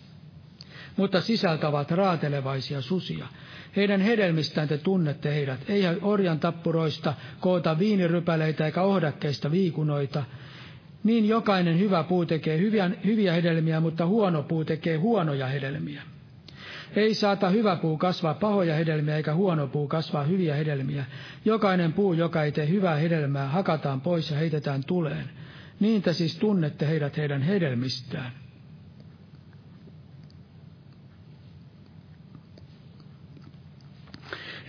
mutta 0.97 1.21
sisältävät 1.21 1.91
raatelevaisia 1.91 2.81
susia. 2.81 3.27
Heidän 3.75 4.01
hedelmistään 4.01 4.67
te 4.67 4.77
tunnette 4.77 5.33
heidät. 5.35 5.59
Ei 5.69 5.83
orjan 6.01 6.39
tappuroista 6.39 7.13
koota 7.39 7.79
viinirypäleitä 7.79 8.65
eikä 8.65 8.81
ohdakkeista 8.81 9.51
viikunoita, 9.51 10.23
niin 11.03 11.27
jokainen 11.27 11.79
hyvä 11.79 12.03
puu 12.03 12.25
tekee 12.25 12.57
hyviä, 12.57 12.91
hyviä 13.05 13.33
hedelmiä, 13.33 13.79
mutta 13.79 14.05
huono 14.05 14.43
puu 14.43 14.65
tekee 14.65 14.97
huonoja 14.97 15.47
hedelmiä. 15.47 16.01
Ei 16.95 17.13
saata 17.13 17.49
hyvä 17.49 17.75
puu 17.75 17.97
kasvaa 17.97 18.33
pahoja 18.33 18.75
hedelmiä, 18.75 19.15
eikä 19.15 19.33
huono 19.33 19.67
puu 19.67 19.87
kasvaa 19.87 20.23
hyviä 20.23 20.55
hedelmiä. 20.55 21.05
Jokainen 21.45 21.93
puu, 21.93 22.13
joka 22.13 22.43
ei 22.43 22.51
tee 22.51 22.69
hyvää 22.69 22.95
hedelmää, 22.95 23.47
hakataan 23.47 24.01
pois 24.01 24.31
ja 24.31 24.37
heitetään 24.37 24.83
tuleen. 24.83 25.29
Niin 25.79 26.01
te 26.01 26.13
siis 26.13 26.35
tunnette 26.35 26.87
heidät 26.87 27.17
heidän 27.17 27.41
hedelmistään. 27.41 28.31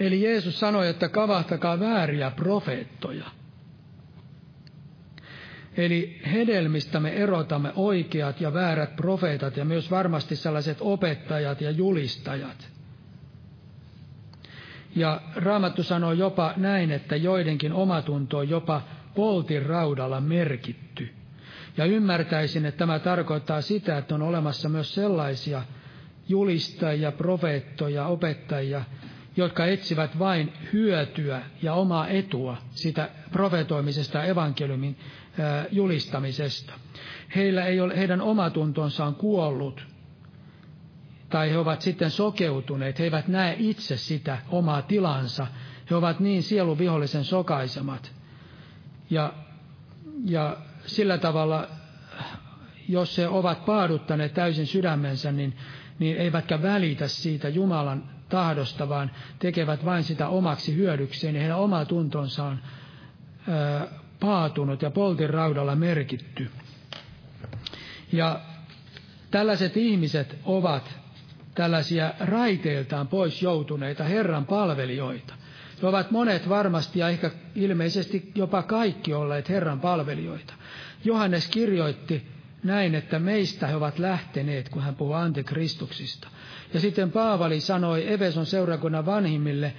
Eli 0.00 0.22
Jeesus 0.22 0.60
sanoi, 0.60 0.88
että 0.88 1.08
kavahtakaa 1.08 1.80
vääriä 1.80 2.30
profeettoja– 2.30 3.24
Eli 5.76 6.20
hedelmistä 6.32 7.00
me 7.00 7.10
erotamme 7.10 7.72
oikeat 7.76 8.40
ja 8.40 8.54
väärät 8.54 8.96
profeetat 8.96 9.56
ja 9.56 9.64
myös 9.64 9.90
varmasti 9.90 10.36
sellaiset 10.36 10.78
opettajat 10.80 11.60
ja 11.60 11.70
julistajat. 11.70 12.68
Ja 14.96 15.20
Raamattu 15.36 15.82
sanoo 15.82 16.12
jopa 16.12 16.54
näin, 16.56 16.90
että 16.90 17.16
joidenkin 17.16 17.72
omatunto 17.72 18.38
on 18.38 18.48
jopa 18.48 18.82
poltin 19.14 19.66
raudalla 19.66 20.20
merkitty. 20.20 21.08
Ja 21.76 21.84
ymmärtäisin, 21.84 22.66
että 22.66 22.78
tämä 22.78 22.98
tarkoittaa 22.98 23.60
sitä, 23.60 23.98
että 23.98 24.14
on 24.14 24.22
olemassa 24.22 24.68
myös 24.68 24.94
sellaisia 24.94 25.62
julistajia, 26.28 27.12
profeettoja, 27.12 28.06
opettajia, 28.06 28.84
jotka 29.36 29.66
etsivät 29.66 30.18
vain 30.18 30.52
hyötyä 30.72 31.42
ja 31.62 31.74
omaa 31.74 32.08
etua 32.08 32.56
sitä 32.70 33.08
profetoimisesta 33.32 34.24
evankeliumin 34.24 34.96
julistamisesta. 35.70 36.72
Heillä 37.36 37.64
ei 37.64 37.80
ole, 37.80 37.96
heidän 37.96 38.20
omatuntonsa 38.20 39.04
on 39.04 39.14
kuollut, 39.14 39.86
tai 41.28 41.50
he 41.50 41.58
ovat 41.58 41.80
sitten 41.80 42.10
sokeutuneet, 42.10 42.98
he 42.98 43.04
eivät 43.04 43.28
näe 43.28 43.56
itse 43.58 43.96
sitä 43.96 44.38
omaa 44.48 44.82
tilansa, 44.82 45.46
He 45.92 45.96
ovat 45.96 46.20
niin 46.20 46.42
sieluvihollisen 46.42 47.24
sokaisemat. 47.24 48.12
Ja, 49.10 49.32
ja 50.24 50.56
sillä 50.86 51.18
tavalla, 51.18 51.68
jos 52.88 53.18
he 53.18 53.28
ovat 53.28 53.64
paaduttaneet 53.64 54.34
täysin 54.34 54.66
sydämensä, 54.66 55.32
niin, 55.32 55.56
niin 55.98 56.16
eivätkä 56.16 56.62
välitä 56.62 57.08
siitä 57.08 57.48
Jumalan 57.48 58.10
tahdosta, 58.28 58.88
vaan 58.88 59.10
tekevät 59.38 59.84
vain 59.84 60.04
sitä 60.04 60.28
omaksi 60.28 60.76
hyödykseen, 60.76 61.34
ja 61.34 61.40
heidän 61.40 61.58
oma 61.58 61.84
tuntonsa 61.84 62.44
on 62.44 62.58
ää, 63.48 63.86
paatunut 64.22 64.82
ja 64.82 64.90
poltin 64.90 65.30
raudalla 65.30 65.76
merkitty. 65.76 66.50
Ja 68.12 68.40
tällaiset 69.30 69.76
ihmiset 69.76 70.36
ovat 70.44 70.94
tällaisia 71.54 72.12
raiteiltaan 72.20 73.08
pois 73.08 73.42
joutuneita 73.42 74.04
Herran 74.04 74.46
palvelijoita. 74.46 75.34
He 75.82 75.86
ovat 75.86 76.10
monet 76.10 76.48
varmasti 76.48 76.98
ja 76.98 77.08
ehkä 77.08 77.30
ilmeisesti 77.54 78.32
jopa 78.34 78.62
kaikki 78.62 79.14
olleet 79.14 79.48
Herran 79.48 79.80
palvelijoita. 79.80 80.54
Johannes 81.04 81.48
kirjoitti 81.48 82.26
näin, 82.64 82.94
että 82.94 83.18
meistä 83.18 83.66
he 83.66 83.76
ovat 83.76 83.98
lähteneet, 83.98 84.68
kun 84.68 84.82
hän 84.82 84.94
puhuu 84.94 85.12
antikristuksista. 85.14 86.28
Ja 86.74 86.80
sitten 86.80 87.12
Paavali 87.12 87.60
sanoi 87.60 88.12
Eveson 88.12 88.46
seurakunnan 88.46 89.06
vanhimmille, 89.06 89.72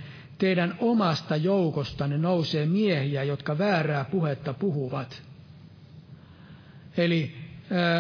teidän 0.44 0.76
omasta 0.80 1.36
joukostanne 1.36 2.18
nousee 2.18 2.66
miehiä, 2.66 3.24
jotka 3.24 3.58
väärää 3.58 4.06
puhetta 4.06 4.54
puhuvat. 4.54 5.22
Eli 6.98 7.36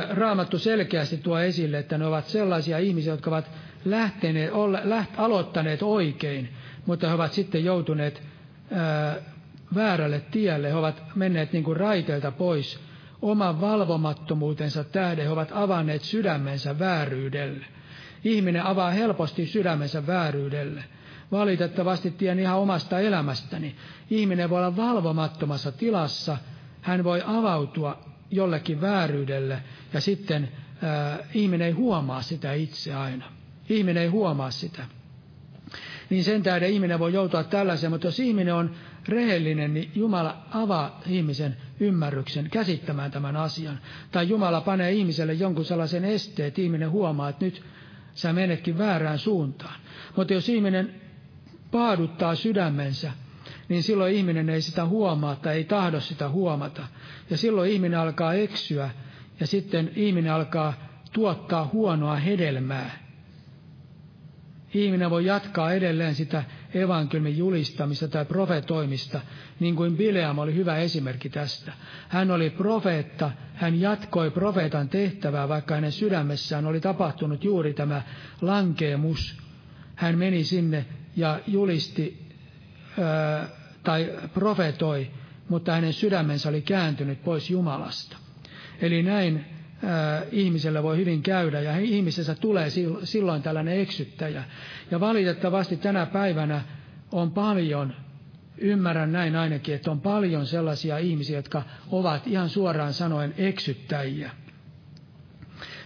Raamattu 0.10 0.60
selkeästi 0.60 1.18
tuo 1.18 1.40
esille, 1.40 1.78
että 1.80 1.98
ne 1.98 2.06
ovat 2.06 2.26
sellaisia 2.26 2.78
ihmisiä, 2.78 3.14
jotka 3.14 3.30
ovat 3.30 3.52
lähteneet, 3.86 4.52
läht, 4.84 5.12
aloittaneet 5.18 5.84
oikein, 5.84 6.50
mutta 6.86 7.08
he 7.08 7.14
ovat 7.14 7.34
sitten 7.34 7.66
joutuneet 7.66 8.24
ää, 8.72 9.16
väärälle 9.76 10.22
tielle. 10.32 10.70
He 10.70 10.76
ovat 10.76 11.04
menneet 11.16 11.54
niin 11.54 11.64
kuin 11.64 11.78
raiteilta 11.78 12.32
pois 12.32 12.80
oman 13.22 13.62
valvomattomuutensa 13.62 14.84
tähden. 14.84 15.26
He 15.26 15.32
ovat 15.32 15.50
avanneet 15.54 16.02
sydämensä 16.02 16.80
vääryydelle. 16.80 17.66
Ihminen 18.24 18.66
avaa 18.66 18.92
helposti 18.92 19.46
sydämensä 19.46 20.08
vääryydelle. 20.08 20.84
Valitettavasti 21.34 22.12
tien 22.12 22.40
ihan 22.40 22.58
omasta 22.60 23.00
elämästäni. 23.00 23.76
Ihminen 24.10 24.50
voi 24.50 24.60
olla 24.60 24.76
valvomattomassa 24.76 25.72
tilassa. 25.72 26.38
Hän 26.82 27.04
voi 27.04 27.22
avautua 27.26 28.00
jollekin 28.32 28.82
vääryydelle 28.82 29.64
ja 29.94 30.02
sitten 30.02 30.52
ää, 30.82 31.20
ihminen 31.34 31.68
ei 31.68 31.74
huomaa 31.74 32.22
sitä 32.22 32.54
itse 32.54 32.94
aina. 32.94 33.26
Ihminen 33.70 34.04
ei 34.04 34.10
huomaa 34.10 34.52
sitä. 34.52 34.86
Niin 36.10 36.24
sen 36.24 36.44
tähden 36.44 36.70
ihminen 36.70 37.00
voi 37.00 37.14
joutua 37.14 37.44
tällaiseen, 37.44 37.92
mutta 37.92 38.08
jos 38.08 38.20
ihminen 38.20 38.56
on 38.56 38.76
rehellinen, 39.08 39.74
niin 39.74 39.92
Jumala 39.96 40.46
avaa 40.52 41.02
ihmisen 41.08 41.58
ymmärryksen 41.80 42.50
käsittämään 42.50 43.12
tämän 43.12 43.36
asian. 43.36 43.80
Tai 44.12 44.30
Jumala 44.30 44.62
panee 44.62 44.92
ihmiselle 44.92 45.34
jonkun 45.34 45.66
sellaisen 45.66 46.06
esteen, 46.06 46.48
että 46.48 46.62
ihminen 46.62 46.92
huomaa, 46.92 47.30
että 47.30 47.46
nyt 47.46 47.64
sä 48.14 48.34
menetkin 48.34 48.78
väärään 48.78 49.20
suuntaan. 49.20 49.80
Mutta 50.16 50.34
jos 50.34 50.50
ihminen 50.50 51.03
paaduttaa 51.74 52.36
sydämensä, 52.36 53.12
niin 53.70 53.84
silloin 53.84 54.16
ihminen 54.16 54.50
ei 54.50 54.62
sitä 54.62 54.86
huomaa 54.86 55.36
tai 55.36 55.56
ei 55.56 55.64
tahdo 55.64 56.00
sitä 56.00 56.30
huomata. 56.30 56.88
Ja 57.30 57.38
silloin 57.38 57.72
ihminen 57.72 58.00
alkaa 58.00 58.34
eksyä 58.34 58.90
ja 59.40 59.48
sitten 59.48 59.92
ihminen 59.96 60.34
alkaa 60.34 60.74
tuottaa 61.14 61.70
huonoa 61.74 62.16
hedelmää. 62.16 63.04
Ihminen 64.74 65.10
voi 65.10 65.26
jatkaa 65.26 65.74
edelleen 65.74 66.16
sitä 66.16 66.44
evankeliumin 66.74 67.38
julistamista 67.38 68.08
tai 68.08 68.26
profetoimista, 68.26 69.22
niin 69.60 69.76
kuin 69.76 69.98
Bileam 69.98 70.38
oli 70.40 70.56
hyvä 70.56 70.78
esimerkki 70.78 71.30
tästä. 71.30 71.74
Hän 72.10 72.32
oli 72.32 72.50
profeetta, 72.50 73.32
hän 73.54 73.82
jatkoi 73.82 74.32
profeetan 74.32 74.90
tehtävää, 74.90 75.50
vaikka 75.50 75.76
hänen 75.76 75.92
sydämessään 75.92 76.66
oli 76.66 76.80
tapahtunut 76.80 77.44
juuri 77.44 77.74
tämä 77.74 78.02
lankeemus. 78.42 79.38
Hän 79.96 80.18
meni 80.18 80.44
sinne 80.44 80.86
ja 81.16 81.40
julisti 81.48 82.28
ää, 83.00 83.48
tai 83.84 84.14
profetoi, 84.34 85.12
mutta 85.50 85.72
hänen 85.72 85.94
sydämensä 85.94 86.50
oli 86.50 86.62
kääntynyt 86.62 87.24
pois 87.24 87.50
Jumalasta. 87.50 88.18
Eli 88.82 89.04
näin 89.04 89.46
ihmisellä 90.32 90.84
voi 90.84 90.98
hyvin 90.98 91.22
käydä 91.22 91.60
ja 91.62 91.78
ihmisessä 91.78 92.36
tulee 92.36 92.68
silloin 93.04 93.42
tällainen 93.42 93.80
eksyttäjä. 93.80 94.44
Ja 94.92 95.00
valitettavasti 95.00 95.78
tänä 95.78 96.06
päivänä 96.06 96.62
on 97.12 97.32
paljon, 97.32 97.94
ymmärrän 98.58 99.12
näin 99.12 99.36
ainakin, 99.36 99.76
että 99.76 99.92
on 99.92 100.02
paljon 100.02 100.46
sellaisia 100.46 100.98
ihmisiä, 100.98 101.38
jotka 101.38 101.64
ovat 101.92 102.28
ihan 102.28 102.50
suoraan 102.50 102.94
sanoen 102.94 103.34
eksyttäjiä. 103.38 104.32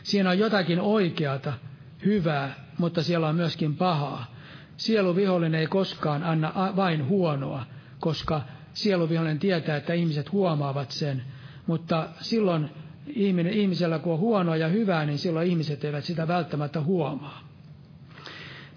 Siinä 0.03 0.29
on 0.29 0.39
jotakin 0.39 0.79
oikeata, 0.79 1.53
hyvää, 2.05 2.55
mutta 2.77 3.03
siellä 3.03 3.27
on 3.27 3.35
myöskin 3.35 3.75
pahaa. 3.75 4.36
Sieluvihollinen 4.77 5.59
ei 5.59 5.67
koskaan 5.67 6.23
anna 6.23 6.73
vain 6.75 7.07
huonoa, 7.07 7.65
koska 7.99 8.41
sieluvihollinen 8.73 9.39
tietää, 9.39 9.77
että 9.77 9.93
ihmiset 9.93 10.31
huomaavat 10.31 10.91
sen, 10.91 11.23
mutta 11.67 12.07
silloin 12.21 12.69
ihminen, 13.07 13.53
ihmisellä 13.53 13.99
kun 13.99 14.13
on 14.13 14.19
huonoa 14.19 14.55
ja 14.55 14.67
hyvää, 14.67 15.05
niin 15.05 15.17
silloin 15.17 15.47
ihmiset 15.47 15.83
eivät 15.83 16.03
sitä 16.03 16.27
välttämättä 16.27 16.81
huomaa. 16.81 17.47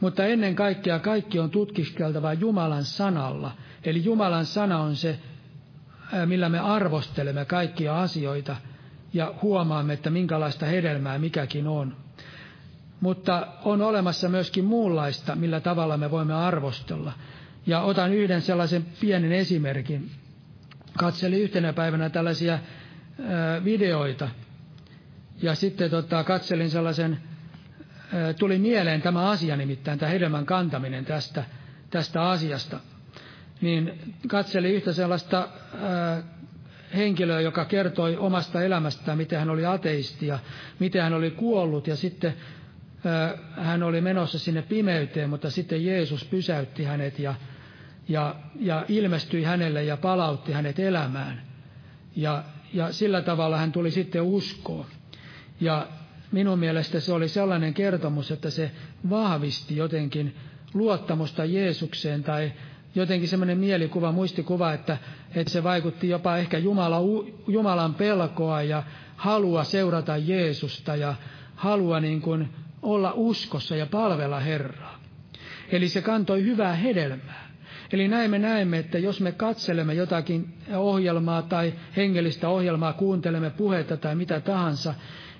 Mutta 0.00 0.24
ennen 0.24 0.54
kaikkea 0.54 0.98
kaikki 0.98 1.38
on 1.38 1.50
tutkiskeltava 1.50 2.32
Jumalan 2.32 2.84
sanalla. 2.84 3.52
Eli 3.84 4.04
Jumalan 4.04 4.46
sana 4.46 4.78
on 4.78 4.96
se, 4.96 5.18
millä 6.26 6.48
me 6.48 6.58
arvostelemme 6.58 7.44
kaikkia 7.44 8.00
asioita 8.00 8.56
ja 9.12 9.34
huomaamme, 9.42 9.92
että 9.92 10.10
minkälaista 10.10 10.66
hedelmää 10.66 11.18
mikäkin 11.18 11.66
on. 11.66 11.96
Mutta 13.00 13.46
on 13.64 13.82
olemassa 13.82 14.28
myöskin 14.28 14.64
muunlaista, 14.64 15.36
millä 15.36 15.60
tavalla 15.60 15.96
me 15.96 16.10
voimme 16.10 16.34
arvostella. 16.34 17.12
Ja 17.66 17.80
otan 17.80 18.12
yhden 18.14 18.42
sellaisen 18.42 18.84
pienen 19.00 19.32
esimerkin. 19.32 20.10
Katselin 20.98 21.40
yhtenä 21.40 21.72
päivänä 21.72 22.10
tällaisia 22.10 22.58
videoita. 23.64 24.28
Ja 25.42 25.54
sitten 25.54 25.90
tota, 25.90 26.24
katselin 26.24 26.70
sellaisen, 26.70 27.18
tuli 28.38 28.58
mieleen 28.58 29.02
tämä 29.02 29.30
asia 29.30 29.56
nimittäin, 29.56 29.98
tämä 29.98 30.10
hedelmän 30.12 30.46
kantaminen 30.46 31.04
tästä, 31.04 31.44
tästä 31.90 32.28
asiasta. 32.30 32.80
Niin 33.60 34.14
katselin 34.28 34.74
yhtä 34.74 34.92
sellaista 34.92 35.48
henkilöä, 36.94 37.40
joka 37.40 37.64
kertoi 37.64 38.16
omasta 38.16 38.62
elämästään, 38.62 39.18
miten 39.18 39.38
hän 39.38 39.50
oli 39.50 39.66
ateisti 39.66 40.26
ja 40.26 40.38
miten 40.78 41.02
hän 41.02 41.14
oli 41.14 41.30
kuollut. 41.30 41.86
Ja 41.86 41.96
sitten 41.96 42.34
hän 43.56 43.82
oli 43.82 44.00
menossa 44.00 44.38
sinne 44.38 44.62
pimeyteen, 44.62 45.30
mutta 45.30 45.50
sitten 45.50 45.84
Jeesus 45.84 46.24
pysäytti 46.24 46.84
hänet 46.84 47.18
ja, 47.18 47.34
ja, 48.08 48.36
ja 48.60 48.84
ilmestyi 48.88 49.42
hänelle 49.44 49.84
ja 49.84 49.96
palautti 49.96 50.52
hänet 50.52 50.78
elämään. 50.78 51.42
Ja 52.16 52.44
ja 52.72 52.92
sillä 52.92 53.22
tavalla 53.22 53.56
hän 53.56 53.72
tuli 53.72 53.90
sitten 53.90 54.22
uskoon. 54.22 54.86
Ja 55.60 55.86
minun 56.32 56.58
mielestä 56.58 57.00
se 57.00 57.12
oli 57.12 57.28
sellainen 57.28 57.74
kertomus, 57.74 58.30
että 58.30 58.50
se 58.50 58.70
vahvisti 59.10 59.76
jotenkin 59.76 60.36
luottamusta 60.74 61.44
Jeesukseen 61.44 62.24
tai 62.24 62.52
jotenkin 62.94 63.28
semmoinen 63.28 63.58
mielikuva, 63.58 64.12
muistikuva, 64.12 64.72
että, 64.72 64.98
että 65.34 65.52
se 65.52 65.62
vaikutti 65.62 66.08
jopa 66.08 66.36
ehkä 66.36 66.58
Jumala, 66.58 67.00
Jumalan 67.48 67.94
pelkoa 67.94 68.62
ja 68.62 68.82
halua 69.16 69.64
seurata 69.64 70.16
Jeesusta 70.16 70.96
ja 70.96 71.14
halua 71.54 72.00
niin 72.00 72.20
kuin 72.20 72.48
olla 72.82 73.12
uskossa 73.16 73.76
ja 73.76 73.86
palvella 73.86 74.40
Herraa. 74.40 75.00
Eli 75.72 75.88
se 75.88 76.02
kantoi 76.02 76.42
hyvää 76.42 76.74
hedelmää. 76.74 77.50
Eli 77.92 78.08
näin 78.08 78.30
me 78.30 78.38
näemme, 78.38 78.78
että 78.78 78.98
jos 78.98 79.20
me 79.20 79.32
katselemme 79.32 79.94
jotakin 79.94 80.54
ohjelmaa 80.76 81.42
tai 81.42 81.72
hengellistä 81.96 82.48
ohjelmaa, 82.48 82.92
kuuntelemme 82.92 83.50
puhetta 83.50 83.96
tai 83.96 84.14
mitä 84.14 84.40
tahansa, 84.40 84.94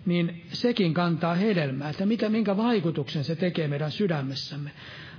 niin 0.07 0.43
sekin 0.53 0.95
kantaa 0.95 1.34
hedelmää, 1.34 1.91
että 1.91 2.07
mitä, 2.07 2.28
minkä 2.28 2.57
vaikutuksen 2.57 3.24
se 3.24 3.36
tekee 3.36 3.68
meidän 3.68 3.91
sydämessämme. 3.91 4.70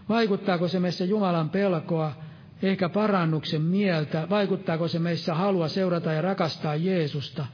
Vaikuttaako 0.10 0.68
se 0.68 0.80
meissä 0.80 1.06
Jumalan 1.06 1.50
pelkoa, 1.50 2.16
ehkä 2.62 2.90
parannuksen 2.90 3.62
mieltä, 3.62 4.28
vaikuttaako 4.30 4.88
se 4.88 5.00
meissä 5.00 5.34
halua 5.34 5.68
seurata 5.68 6.14
ja 6.14 6.22
rakastaa 6.22 6.76
Jeesusta. 6.76 7.46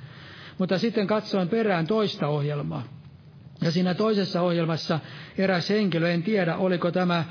Mutta 0.58 0.78
sitten 0.78 1.08
katsoin 1.08 1.50
perään 1.50 1.88
toista 1.88 2.28
ohjelmaa. 2.28 2.97
Ja 3.62 3.72
siinä 3.72 3.94
toisessa 3.94 4.42
ohjelmassa 4.42 5.00
eräs 5.38 5.70
henkilö, 5.70 6.12
en 6.12 6.24
tiedä 6.24 6.56
oliko 6.56 6.92
tämä 6.92 7.26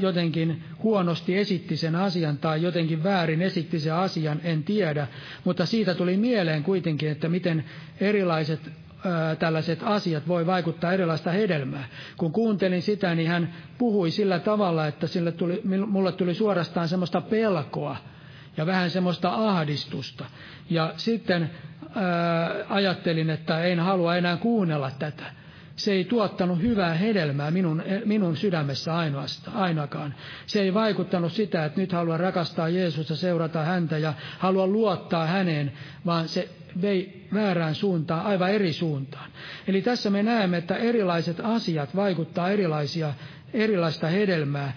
jotenkin 0.00 0.64
huonosti 0.82 1.36
esitti 1.38 1.76
sen 1.76 1.94
asian 1.94 2.38
tai 2.38 2.62
jotenkin 2.62 3.04
väärin 3.04 3.42
esitti 3.42 3.78
sen 3.80 3.94
asian, 3.94 4.40
en 4.44 4.64
tiedä. 4.64 5.06
Mutta 5.44 5.66
siitä 5.66 5.94
tuli 5.94 6.16
mieleen 6.16 6.62
kuitenkin, 6.62 7.10
että 7.10 7.28
miten 7.28 7.64
erilaiset 8.00 8.60
tällaiset 9.38 9.78
asiat 9.82 10.28
voi 10.28 10.46
vaikuttaa 10.46 10.92
erilaista 10.92 11.30
hedelmää. 11.30 11.84
Kun 12.16 12.32
kuuntelin 12.32 12.82
sitä, 12.82 13.14
niin 13.14 13.28
hän 13.28 13.54
puhui 13.78 14.10
sillä 14.10 14.38
tavalla, 14.38 14.86
että 14.86 15.06
sille 15.06 15.32
tuli, 15.32 15.62
mulle 15.86 16.12
tuli 16.12 16.34
suorastaan 16.34 16.88
semmoista 16.88 17.20
pelkoa 17.20 17.96
ja 18.58 18.66
vähän 18.66 18.90
semmoista 18.90 19.30
ahdistusta. 19.34 20.24
Ja 20.70 20.92
sitten 20.96 21.50
ää, 21.94 22.54
ajattelin, 22.68 23.30
että 23.30 23.62
en 23.62 23.80
halua 23.80 24.16
enää 24.16 24.36
kuunnella 24.36 24.90
tätä 24.98 25.38
se 25.78 25.92
ei 25.92 26.04
tuottanut 26.04 26.62
hyvää 26.62 26.94
hedelmää 26.94 27.50
minun, 27.50 27.82
minun 28.04 28.36
sydämessä 28.36 28.96
ainoastaan, 28.96 29.56
ainakaan. 29.56 30.14
Se 30.46 30.60
ei 30.62 30.74
vaikuttanut 30.74 31.32
sitä, 31.32 31.64
että 31.64 31.80
nyt 31.80 31.92
haluan 31.92 32.20
rakastaa 32.20 32.68
Jeesusta, 32.68 33.16
seurata 33.16 33.62
häntä 33.62 33.98
ja 33.98 34.14
haluan 34.38 34.72
luottaa 34.72 35.26
häneen, 35.26 35.72
vaan 36.06 36.28
se 36.28 36.48
vei 36.82 37.26
väärään 37.34 37.74
suuntaan, 37.74 38.26
aivan 38.26 38.50
eri 38.50 38.72
suuntaan. 38.72 39.30
Eli 39.68 39.82
tässä 39.82 40.10
me 40.10 40.22
näemme, 40.22 40.56
että 40.56 40.76
erilaiset 40.76 41.40
asiat 41.42 41.96
vaikuttaa 41.96 42.50
erilaisia, 42.50 43.14
erilaista 43.54 44.06
hedelmää. 44.08 44.72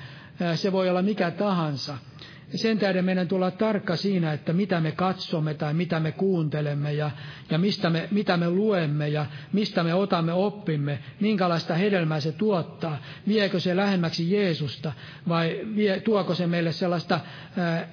Se 0.56 0.72
voi 0.72 0.90
olla 0.90 1.02
mikä 1.02 1.32
tahansa– 1.32 1.98
sen 2.56 2.80
tähden 2.80 3.06
meidän 3.06 3.28
tulla 3.28 3.52
tarkka 3.52 3.96
siinä, 3.96 4.34
että 4.34 4.54
mitä 4.54 4.82
me 4.82 4.92
katsomme 4.92 5.54
tai 5.54 5.74
mitä 5.74 6.00
me 6.00 6.12
kuuntelemme 6.12 6.94
ja, 6.94 7.12
ja 7.50 7.58
mistä 7.58 7.90
me, 7.90 8.08
mitä 8.12 8.38
me 8.38 8.50
luemme 8.50 9.10
ja 9.10 9.26
mistä 9.54 9.84
me 9.84 9.94
otamme 9.94 10.34
oppimme, 10.34 11.00
minkälaista 11.20 11.74
hedelmää 11.74 12.20
se 12.20 12.32
tuottaa, 12.32 12.98
viekö 13.28 13.60
se 13.60 13.76
lähemmäksi 13.76 14.32
Jeesusta 14.32 14.94
vai 15.28 15.60
vie, 15.76 16.00
tuoko 16.00 16.36
se 16.36 16.48
meille 16.48 16.72
sellaista 16.72 17.20
ää, 17.58 17.88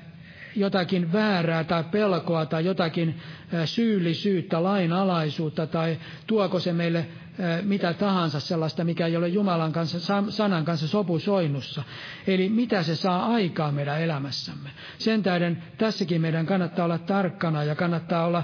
jotakin 0.57 1.13
väärää 1.13 1.65
tai 1.65 1.85
pelkoa 1.85 2.47
tai 2.47 2.65
jotakin 2.65 3.21
syyllisyyttä, 3.65 4.63
lainalaisuutta 4.63 5.67
tai 5.67 5.99
tuoko 6.27 6.61
se 6.61 6.73
meille 6.73 7.07
mitä 7.62 7.93
tahansa 7.93 8.41
sellaista, 8.41 8.84
mikä 8.84 9.07
ei 9.07 9.16
ole 9.16 9.28
Jumalan 9.28 9.72
kanssa, 9.72 10.22
sanan 10.28 10.64
kanssa 10.64 10.89
sopusoinnussa. 10.89 11.82
Eli 12.26 12.49
mitä 12.49 12.82
se 12.82 12.97
saa 12.97 13.26
aikaa 13.26 13.72
meidän 13.72 14.01
elämässämme. 14.03 14.70
Sen 14.99 15.22
tähden 15.22 15.62
tässäkin 15.78 16.20
meidän 16.20 16.47
kannattaa 16.47 16.84
olla 16.84 16.99
tarkkana 16.99 17.64
ja 17.64 17.74
kannattaa 17.74 18.26
olla, 18.26 18.43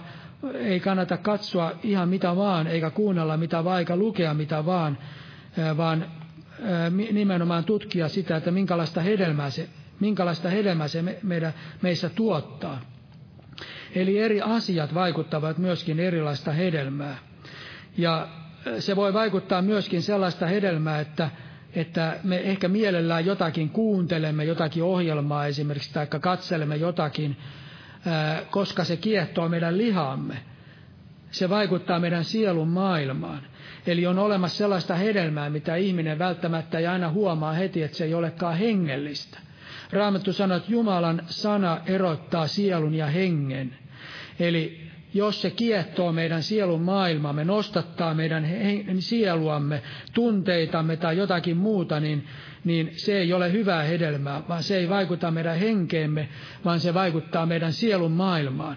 ei 0.54 0.80
kannata 0.80 1.16
katsoa 1.16 1.72
ihan 1.82 2.08
mitä 2.08 2.36
vaan, 2.36 2.66
eikä 2.66 2.90
kuunnella 2.90 3.36
mitä 3.36 3.64
vaan, 3.64 3.78
eikä 3.78 3.96
lukea 3.96 4.34
mitä 4.34 4.66
vaan, 4.66 4.98
vaan 5.76 6.06
nimenomaan 7.12 7.64
tutkia 7.64 8.08
sitä, 8.08 8.36
että 8.36 8.50
minkälaista 8.50 9.00
hedelmää 9.00 9.50
se, 9.50 9.68
minkälaista 10.00 10.48
hedelmää 10.48 10.88
se 10.88 11.04
meidän, 11.22 11.54
meissä 11.82 12.08
tuottaa. 12.08 12.80
Eli 13.94 14.18
eri 14.18 14.40
asiat 14.40 14.94
vaikuttavat 14.94 15.58
myöskin 15.58 16.00
erilaista 16.00 16.52
hedelmää. 16.52 17.16
Ja 17.96 18.28
se 18.78 18.96
voi 18.96 19.12
vaikuttaa 19.14 19.62
myöskin 19.62 20.02
sellaista 20.02 20.46
hedelmää, 20.46 21.00
että, 21.00 21.30
että 21.74 22.16
me 22.22 22.36
ehkä 22.36 22.68
mielellään 22.68 23.26
jotakin 23.26 23.70
kuuntelemme, 23.70 24.44
jotakin 24.44 24.82
ohjelmaa 24.82 25.46
esimerkiksi, 25.46 25.92
tai 25.92 26.06
katselemme 26.06 26.76
jotakin, 26.76 27.36
koska 28.50 28.84
se 28.84 28.96
kiehtoo 28.96 29.48
meidän 29.48 29.78
lihamme. 29.78 30.36
Se 31.30 31.50
vaikuttaa 31.50 32.00
meidän 32.00 32.24
sielun 32.24 32.68
maailmaan. 32.68 33.42
Eli 33.86 34.06
on 34.06 34.18
olemassa 34.18 34.56
sellaista 34.58 34.94
hedelmää, 34.94 35.50
mitä 35.50 35.76
ihminen 35.76 36.18
välttämättä 36.18 36.78
ei 36.78 36.86
aina 36.86 37.10
huomaa 37.10 37.52
heti, 37.52 37.82
että 37.82 37.96
se 37.96 38.04
ei 38.04 38.14
olekaan 38.14 38.58
hengellistä. 38.58 39.38
Raamattu 39.92 40.32
sanoo, 40.32 40.56
että 40.56 40.72
Jumalan 40.72 41.22
sana 41.26 41.80
erottaa 41.86 42.46
sielun 42.46 42.94
ja 42.94 43.06
hengen. 43.06 43.74
Eli 44.40 44.90
jos 45.14 45.42
se 45.42 45.50
kiehtoo 45.50 46.12
meidän 46.12 46.42
sielun 46.42 46.82
maailmamme, 46.82 47.44
nostattaa 47.44 48.14
meidän 48.14 48.48
sieluamme, 48.98 49.82
tunteitamme 50.14 50.96
tai 50.96 51.16
jotakin 51.16 51.56
muuta, 51.56 52.00
niin, 52.00 52.26
niin 52.64 52.92
se 52.96 53.18
ei 53.18 53.32
ole 53.32 53.52
hyvää 53.52 53.82
hedelmää, 53.82 54.42
vaan 54.48 54.62
se 54.62 54.76
ei 54.76 54.88
vaikuta 54.88 55.30
meidän 55.30 55.58
henkeemme, 55.58 56.28
vaan 56.64 56.80
se 56.80 56.94
vaikuttaa 56.94 57.46
meidän 57.46 57.72
sielun 57.72 58.12
maailmaan. 58.12 58.76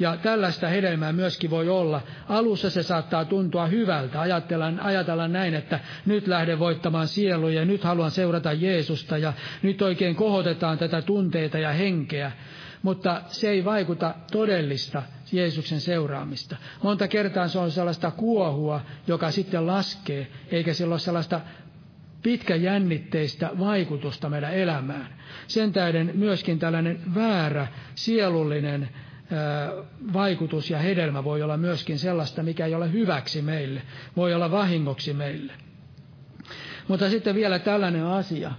Ja 0.00 0.16
tällaista 0.16 0.68
hedelmää 0.68 1.12
myöskin 1.12 1.50
voi 1.50 1.68
olla. 1.68 2.00
Alussa 2.28 2.70
se 2.70 2.82
saattaa 2.82 3.24
tuntua 3.24 3.66
hyvältä. 3.66 4.20
Ajatellaan, 4.20 4.80
ajatellaan 4.80 5.32
näin, 5.32 5.54
että 5.54 5.80
nyt 6.06 6.26
lähden 6.26 6.58
voittamaan 6.58 7.08
sieluja 7.08 7.60
ja 7.60 7.64
nyt 7.64 7.84
haluan 7.84 8.10
seurata 8.10 8.52
Jeesusta 8.52 9.18
ja 9.18 9.32
nyt 9.62 9.82
oikein 9.82 10.16
kohotetaan 10.16 10.78
tätä 10.78 11.02
tunteita 11.02 11.58
ja 11.58 11.72
henkeä. 11.72 12.32
Mutta 12.82 13.22
se 13.26 13.48
ei 13.48 13.64
vaikuta 13.64 14.14
todellista 14.32 15.02
Jeesuksen 15.32 15.80
seuraamista. 15.80 16.56
Monta 16.82 17.08
kertaa 17.08 17.48
se 17.48 17.58
on 17.58 17.70
sellaista 17.70 18.10
kuohua, 18.10 18.80
joka 19.06 19.30
sitten 19.30 19.66
laskee, 19.66 20.26
eikä 20.50 20.74
sillä 20.74 20.92
ole 20.92 20.98
sellaista 20.98 21.40
pitkäjännitteistä 22.22 23.50
vaikutusta 23.58 24.28
meidän 24.28 24.54
elämään. 24.54 25.06
Sen 25.48 25.72
tähden 25.72 26.10
myöskin 26.14 26.58
tällainen 26.58 27.00
väärä, 27.14 27.66
sielullinen 27.94 28.88
vaikutus 30.12 30.70
ja 30.70 30.78
hedelmä 30.78 31.24
voi 31.24 31.42
olla 31.42 31.56
myöskin 31.56 31.98
sellaista, 31.98 32.42
mikä 32.42 32.66
ei 32.66 32.74
ole 32.74 32.92
hyväksi 32.92 33.42
meille, 33.42 33.82
voi 34.16 34.34
olla 34.34 34.50
vahingoksi 34.50 35.12
meille. 35.14 35.52
Mutta 36.88 37.10
sitten 37.10 37.34
vielä 37.34 37.58
tällainen 37.58 38.04
asia, 38.06 38.52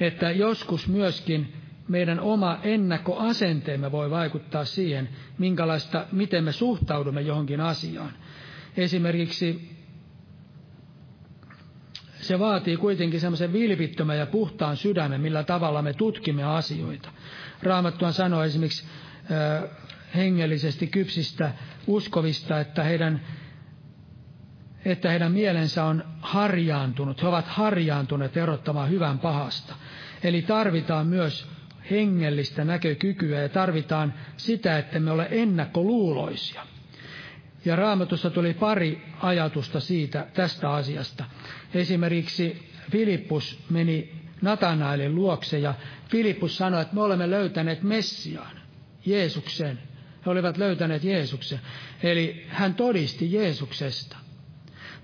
että 0.00 0.30
joskus 0.30 0.88
myöskin 0.88 1.52
meidän 1.88 2.20
oma 2.20 2.58
ennakkoasenteemme 2.62 3.92
voi 3.92 4.10
vaikuttaa 4.10 4.64
siihen, 4.64 5.08
minkälaista, 5.38 6.06
miten 6.12 6.44
me 6.44 6.52
suhtaudumme 6.52 7.20
johonkin 7.20 7.60
asiaan. 7.60 8.12
Esimerkiksi 8.76 9.76
se 12.20 12.38
vaatii 12.38 12.76
kuitenkin 12.76 13.20
semmoisen 13.20 13.52
vilpittömän 13.52 14.18
ja 14.18 14.26
puhtaan 14.26 14.76
sydämen, 14.76 15.20
millä 15.20 15.42
tavalla 15.42 15.82
me 15.82 15.92
tutkimme 15.92 16.44
asioita. 16.44 17.08
Raamattuan 17.62 18.12
sanoo 18.12 18.44
esimerkiksi 18.44 18.84
äh, 18.84 19.70
hengellisesti 20.16 20.86
kypsistä 20.86 21.52
uskovista, 21.86 22.60
että 22.60 22.82
heidän, 22.82 23.20
että 24.84 25.10
heidän 25.10 25.32
mielensä 25.32 25.84
on 25.84 26.04
harjaantunut. 26.20 27.22
He 27.22 27.28
ovat 27.28 27.46
harjaantuneet 27.46 28.36
erottamaan 28.36 28.90
hyvän 28.90 29.18
pahasta. 29.18 29.74
Eli 30.22 30.42
tarvitaan 30.42 31.06
myös 31.06 31.55
hengellistä 31.90 32.64
näkökykyä 32.64 33.40
ja 33.42 33.48
tarvitaan 33.48 34.14
sitä, 34.36 34.78
että 34.78 35.00
me 35.00 35.10
ole 35.10 35.28
ennakkoluuloisia. 35.30 36.66
Ja 37.64 37.76
raamatussa 37.76 38.30
tuli 38.30 38.54
pari 38.54 39.02
ajatusta 39.20 39.80
siitä, 39.80 40.26
tästä 40.34 40.70
asiasta. 40.70 41.24
Esimerkiksi 41.74 42.70
Filippus 42.90 43.58
meni 43.70 44.12
Natanaelin 44.42 45.14
luokse 45.14 45.58
ja 45.58 45.74
Filippus 46.10 46.56
sanoi, 46.56 46.82
että 46.82 46.94
me 46.94 47.02
olemme 47.02 47.30
löytäneet 47.30 47.82
Messiaan, 47.82 48.56
Jeesuksen. 49.06 49.78
He 50.26 50.30
olivat 50.30 50.56
löytäneet 50.56 51.04
Jeesuksen. 51.04 51.60
Eli 52.02 52.46
hän 52.48 52.74
todisti 52.74 53.32
Jeesuksesta. 53.32 54.16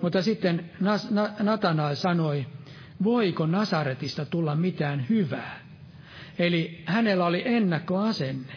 Mutta 0.03 0.23
sitten 0.23 0.71
Natanael 1.41 1.95
sanoi, 1.95 2.47
voiko 3.05 3.47
Nasaretista 3.47 4.25
tulla 4.25 4.57
mitään 4.57 5.07
hyvää? 5.09 5.62
Eli 6.39 6.83
hänellä 6.87 7.27
oli 7.27 7.43
ennakkoasenne. 7.45 8.53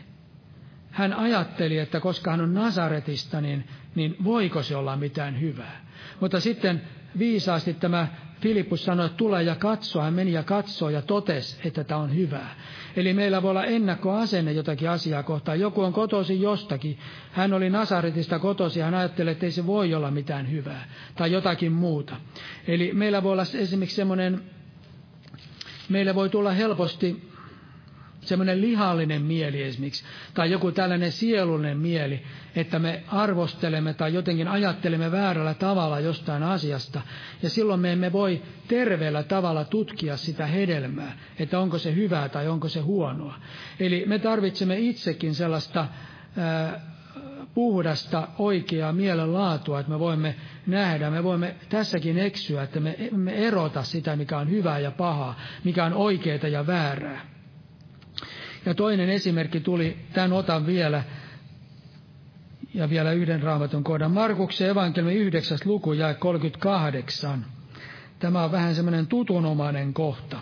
Hän 0.92 1.14
ajatteli, 1.14 1.78
että 1.78 2.00
koska 2.00 2.32
hän 2.32 2.42
on 2.42 2.54
Nasaretista, 2.54 3.42
niin, 3.42 3.68
niin 3.96 4.16
voiko 4.24 4.64
se 4.64 4.76
olla 4.76 4.96
mitään 4.96 5.42
hyvää. 5.42 5.86
Mutta 6.20 6.40
sitten 6.40 6.82
viisaasti 7.20 7.74
tämä 7.74 8.08
Filippus 8.42 8.86
sanoi, 8.86 9.06
että 9.06 9.18
tule 9.18 9.44
ja 9.44 9.56
katso. 9.56 10.02
Hän 10.02 10.14
meni 10.14 10.32
ja 10.32 10.44
katsoi 10.44 10.94
ja 10.94 11.02
totesi, 11.02 11.58
että 11.66 11.84
tämä 11.84 12.00
on 12.00 12.16
hyvää. 12.16 12.56
Eli 12.96 13.14
meillä 13.14 13.42
voi 13.42 13.52
olla 13.52 13.66
ennakkoasenne 13.66 14.52
jotakin 14.52 14.90
asiaa 14.90 15.24
kohtaan. 15.24 15.60
Joku 15.60 15.82
on 15.82 15.94
kotosi 15.94 16.42
jostakin. 16.42 17.00
Hän 17.32 17.54
oli 17.54 17.70
Nasaretista 17.70 18.40
kotosi 18.40 18.80
ja 18.80 18.86
hän 18.86 18.94
ajatteli, 18.94 19.32
että 19.32 19.46
ei 19.46 19.52
se 19.52 19.66
voi 19.66 19.94
olla 19.94 20.12
mitään 20.12 20.52
hyvää. 20.52 20.88
Tai 21.16 21.32
jotakin 21.32 21.72
muuta. 21.72 22.16
Eli 22.68 22.92
meillä 22.94 23.24
voi 23.24 23.32
olla 23.32 23.46
esimerkiksi 23.54 23.96
semmoinen, 23.96 24.42
meillä 25.90 26.16
voi 26.16 26.30
tulla 26.30 26.52
helposti 26.52 27.35
semmoinen 28.28 28.62
lihallinen 28.62 29.22
mieli 29.22 29.64
esimerkiksi, 29.64 30.04
tai 30.34 30.52
joku 30.52 30.72
tällainen 30.72 31.12
sielullinen 31.12 31.78
mieli, 31.78 32.24
että 32.56 32.80
me 32.80 33.04
arvostelemme 33.08 33.94
tai 33.94 34.14
jotenkin 34.14 34.48
ajattelemme 34.48 35.12
väärällä 35.12 35.54
tavalla 35.54 36.00
jostain 36.00 36.44
asiasta, 36.44 37.02
ja 37.44 37.50
silloin 37.50 37.80
me 37.80 37.92
emme 37.92 38.12
voi 38.12 38.42
terveellä 38.68 39.24
tavalla 39.24 39.64
tutkia 39.64 40.18
sitä 40.18 40.46
hedelmää, 40.46 41.18
että 41.40 41.60
onko 41.60 41.78
se 41.78 41.96
hyvää 41.96 42.30
tai 42.30 42.48
onko 42.48 42.70
se 42.70 42.80
huonoa. 42.80 43.36
Eli 43.80 44.04
me 44.08 44.20
tarvitsemme 44.20 44.80
itsekin 44.80 45.36
sellaista 45.36 45.88
ää, 46.38 46.96
puhdasta, 47.54 48.28
oikeaa 48.40 48.94
mielenlaatua, 48.94 49.80
että 49.80 49.92
me 49.92 50.00
voimme 50.00 50.36
nähdä, 50.68 51.10
me 51.10 51.24
voimme 51.24 51.56
tässäkin 51.70 52.18
eksyä, 52.18 52.64
että 52.64 52.80
me 52.80 52.96
emme 53.00 53.32
erota 53.34 53.84
sitä, 53.84 54.16
mikä 54.16 54.38
on 54.38 54.50
hyvää 54.50 54.80
ja 54.80 54.92
pahaa, 54.92 55.40
mikä 55.64 55.86
on 55.86 55.94
oikeaa 55.94 56.48
ja 56.48 56.68
väärää. 56.68 57.35
Ja 58.66 58.74
toinen 58.74 59.10
esimerkki 59.10 59.60
tuli, 59.60 59.98
tämän 60.14 60.34
otan 60.34 60.66
vielä. 60.66 61.04
Ja 62.74 62.90
vielä 62.90 63.12
yhden 63.12 63.44
raamatun 63.44 63.84
kohdan. 63.84 64.12
Markuksen 64.12 64.70
evankeliumi 64.70 65.16
9. 65.16 65.58
luku 65.66 65.94
ja 65.94 66.14
38. 66.14 67.46
Tämä 68.20 68.44
on 68.44 68.52
vähän 68.52 68.76
semmoinen 68.76 69.08
tutunomainen 69.08 69.94
kohta. 69.94 70.40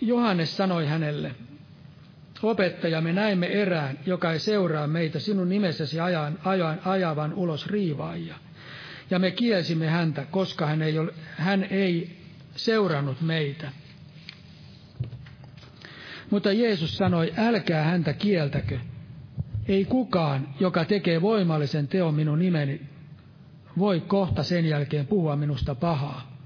Johannes 0.00 0.56
sanoi 0.56 0.86
hänelle, 0.86 1.34
Opettaja, 2.42 3.00
me 3.00 3.12
näimme 3.12 3.46
erään, 3.46 3.98
joka 4.06 4.32
ei 4.32 4.38
seuraa 4.38 4.86
meitä 4.86 5.18
sinun 5.18 5.48
nimessäsi 5.48 6.00
ajan, 6.00 6.38
ajan, 6.44 6.80
ajavan 6.84 7.34
ulos 7.34 7.66
riivaajia. 7.66 8.34
Ja 9.10 9.18
me 9.18 9.30
kielsimme 9.30 9.86
häntä, 9.86 10.26
koska 10.30 10.66
hän 10.66 10.82
ei, 10.82 10.98
ole, 10.98 11.12
hän 11.36 11.64
ei 11.64 12.16
seurannut 12.56 13.20
meitä. 13.20 13.72
Mutta 16.30 16.52
Jeesus 16.52 16.96
sanoi, 16.96 17.32
älkää 17.36 17.82
häntä 17.82 18.12
kieltäkö. 18.12 18.78
Ei 19.68 19.84
kukaan, 19.84 20.48
joka 20.60 20.84
tekee 20.84 21.22
voimallisen 21.22 21.88
teon 21.88 22.14
minun 22.14 22.38
nimeni, 22.38 22.80
voi 23.78 24.00
kohta 24.00 24.42
sen 24.42 24.66
jälkeen 24.66 25.06
puhua 25.06 25.36
minusta 25.36 25.74
pahaa. 25.74 26.36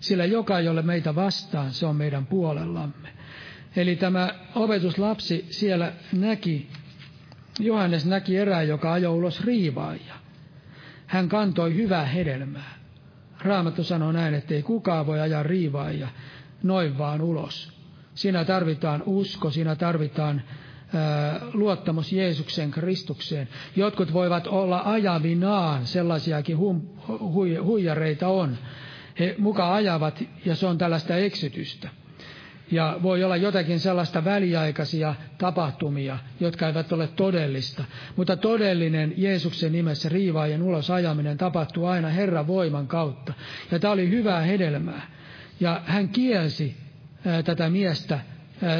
Sillä 0.00 0.24
joka, 0.24 0.60
jolle 0.60 0.82
meitä 0.82 1.14
vastaan, 1.14 1.70
se 1.70 1.86
on 1.86 1.96
meidän 1.96 2.26
puolellamme. 2.26 3.08
Eli 3.76 3.96
tämä 3.96 4.34
opetuslapsi 4.54 5.46
siellä 5.50 5.92
näki, 6.12 6.68
Johannes 7.58 8.06
näki 8.06 8.36
erään, 8.36 8.68
joka 8.68 8.92
ajoi 8.92 9.14
ulos 9.14 9.44
riivaajia. 9.44 10.14
Hän 11.06 11.28
kantoi 11.28 11.74
hyvää 11.74 12.04
hedelmää. 12.04 12.74
Raamattu 13.40 13.84
sanoo 13.84 14.12
näin, 14.12 14.34
että 14.34 14.54
ei 14.54 14.62
kukaan 14.62 15.06
voi 15.06 15.20
ajaa 15.20 15.42
riivaajia 15.42 16.08
noin 16.62 16.98
vaan 16.98 17.20
ulos. 17.20 17.75
Siinä 18.16 18.44
tarvitaan 18.44 19.02
usko, 19.06 19.50
siinä 19.50 19.76
tarvitaan 19.76 20.42
luottamus 21.52 22.12
Jeesuksen 22.12 22.70
Kristukseen. 22.70 23.48
Jotkut 23.76 24.12
voivat 24.12 24.46
olla 24.46 24.82
ajavinaan, 24.84 25.86
sellaisiakin 25.86 26.58
hum, 26.58 26.82
hui, 27.20 27.56
huijareita 27.56 28.28
on. 28.28 28.56
He 29.18 29.34
muka 29.38 29.74
ajavat, 29.74 30.24
ja 30.44 30.54
se 30.54 30.66
on 30.66 30.78
tällaista 30.78 31.16
eksytystä. 31.16 31.88
Ja 32.70 32.98
voi 33.02 33.24
olla 33.24 33.36
jotakin 33.36 33.80
sellaista 33.80 34.24
väliaikaisia 34.24 35.14
tapahtumia, 35.38 36.18
jotka 36.40 36.66
eivät 36.66 36.92
ole 36.92 37.06
todellista. 37.06 37.84
Mutta 38.16 38.36
todellinen 38.36 39.14
Jeesuksen 39.16 39.72
nimessä 39.72 40.08
riivaajan 40.08 40.62
ulos 40.62 40.90
ajaminen 40.90 41.38
tapahtuu 41.38 41.86
aina 41.86 42.08
Herran 42.08 42.46
voiman 42.46 42.86
kautta. 42.86 43.32
Ja 43.70 43.78
tämä 43.78 43.92
oli 43.92 44.10
hyvää 44.10 44.40
hedelmää. 44.40 45.06
Ja 45.60 45.82
hän 45.84 46.08
kielsi 46.08 46.85
tätä 47.44 47.70
miestä 47.70 48.20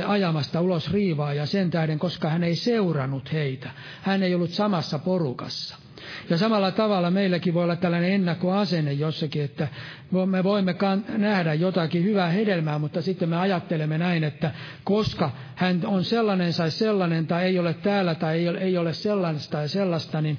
ajamasta 0.07 0.61
ulos 0.61 0.93
riivaa 0.93 1.35
ja 1.35 1.47
sen 1.47 1.71
tähden, 1.71 1.99
koska 1.99 2.29
hän 2.29 2.45
ei 2.45 2.57
seurannut 2.57 3.33
heitä. 3.33 3.71
Hän 4.03 4.23
ei 4.23 4.35
ollut 4.35 4.51
samassa 4.51 4.99
porukassa. 4.99 5.77
Ja 6.31 6.37
samalla 6.39 6.71
tavalla 6.71 7.11
meilläkin 7.11 7.55
voi 7.55 7.65
olla 7.65 7.77
tällainen 7.77 8.13
ennakkoasenne 8.13 8.93
jossakin, 8.93 9.43
että 9.43 9.69
me 10.27 10.45
voimme 10.45 10.75
nähdä 11.19 11.55
jotakin 11.55 12.05
hyvää 12.05 12.29
hedelmää, 12.31 12.79
mutta 12.79 13.03
sitten 13.03 13.29
me 13.29 13.37
ajattelemme 13.37 13.99
näin, 13.99 14.25
että 14.25 14.51
koska 14.85 15.31
hän 15.55 15.81
on 15.87 16.05
sellainen 16.05 16.53
tai 16.57 16.71
sellainen 16.71 17.27
tai 17.27 17.45
ei 17.45 17.59
ole 17.59 17.75
täällä 17.75 18.15
tai 18.15 18.39
ei 18.39 18.49
ole, 18.49 18.59
ei 18.59 18.79
ole 18.79 18.93
sellaista 18.93 19.53
tai 19.59 19.69
sellaista, 19.69 20.21
niin 20.21 20.39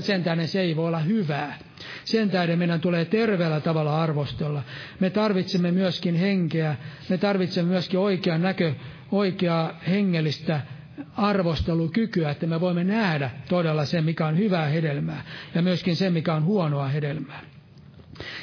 sen 0.00 0.24
tähden 0.24 0.48
se 0.48 0.60
ei 0.60 0.76
voi 0.76 0.86
olla 0.86 0.98
hyvää. 0.98 1.58
Sen 2.04 2.30
tähden 2.30 2.58
meidän 2.58 2.80
tulee 2.80 3.04
terveellä 3.04 3.60
tavalla 3.60 4.02
arvostella. 4.02 4.62
Me 5.00 5.10
tarvitsemme 5.10 5.70
myöskin 5.72 6.14
henkeä, 6.14 6.76
me 7.08 7.18
tarvitsemme 7.18 7.68
myöskin 7.70 8.00
oikean 8.00 8.42
näkö, 8.42 8.72
oikeaa 9.12 9.80
hengellistä 9.88 10.60
arvostelukykyä, 11.16 12.30
että 12.30 12.46
me 12.46 12.60
voimme 12.60 12.84
nähdä 12.84 13.30
todella 13.48 13.84
sen, 13.84 14.04
mikä 14.04 14.26
on 14.26 14.38
hyvää 14.38 14.66
hedelmää, 14.66 15.24
ja 15.54 15.62
myöskin 15.62 15.96
sen, 15.96 16.12
mikä 16.12 16.34
on 16.34 16.44
huonoa 16.44 16.88
hedelmää. 16.88 17.40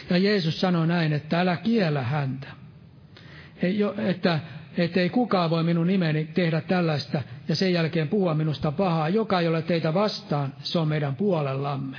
Ja 0.09 0.17
Jeesus 0.17 0.61
sanoi 0.61 0.87
näin, 0.87 1.13
että 1.13 1.39
älä 1.39 1.57
kiellä 1.57 2.01
häntä. 2.01 2.47
Että, 4.07 4.39
että 4.77 4.99
ei 4.99 5.09
kukaan 5.09 5.49
voi 5.49 5.63
minun 5.63 5.87
nimeni 5.87 6.25
tehdä 6.25 6.61
tällaista 6.61 7.21
ja 7.47 7.55
sen 7.55 7.73
jälkeen 7.73 8.07
puhua 8.07 8.33
minusta 8.33 8.71
pahaa. 8.71 9.09
Joka 9.09 9.39
ei 9.39 9.47
ole 9.47 9.61
teitä 9.61 9.93
vastaan, 9.93 10.53
se 10.59 10.79
on 10.79 10.87
meidän 10.87 11.15
puolellamme. 11.15 11.97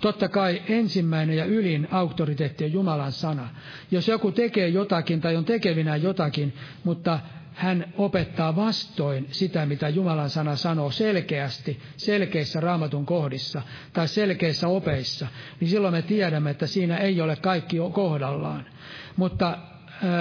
Totta 0.00 0.28
kai 0.28 0.62
ensimmäinen 0.68 1.36
ja 1.36 1.44
ylin 1.44 1.88
auktoriteetti 1.90 2.64
on 2.64 2.72
Jumalan 2.72 3.12
sana. 3.12 3.48
Jos 3.90 4.08
joku 4.08 4.32
tekee 4.32 4.68
jotakin 4.68 5.20
tai 5.20 5.36
on 5.36 5.44
tekevinä 5.44 5.96
jotakin, 5.96 6.54
mutta 6.84 7.18
hän 7.56 7.92
opettaa 7.96 8.56
vastoin 8.56 9.26
sitä, 9.30 9.66
mitä 9.66 9.88
Jumalan 9.88 10.30
sana 10.30 10.56
sanoo 10.56 10.90
selkeästi, 10.90 11.80
selkeissä 11.96 12.60
raamatun 12.60 13.06
kohdissa 13.06 13.62
tai 13.92 14.08
selkeissä 14.08 14.68
opeissa, 14.68 15.26
niin 15.60 15.68
silloin 15.68 15.94
me 15.94 16.02
tiedämme, 16.02 16.50
että 16.50 16.66
siinä 16.66 16.96
ei 16.96 17.20
ole 17.20 17.36
kaikki 17.36 17.76
kohdallaan. 17.92 18.66
Mutta 19.16 19.58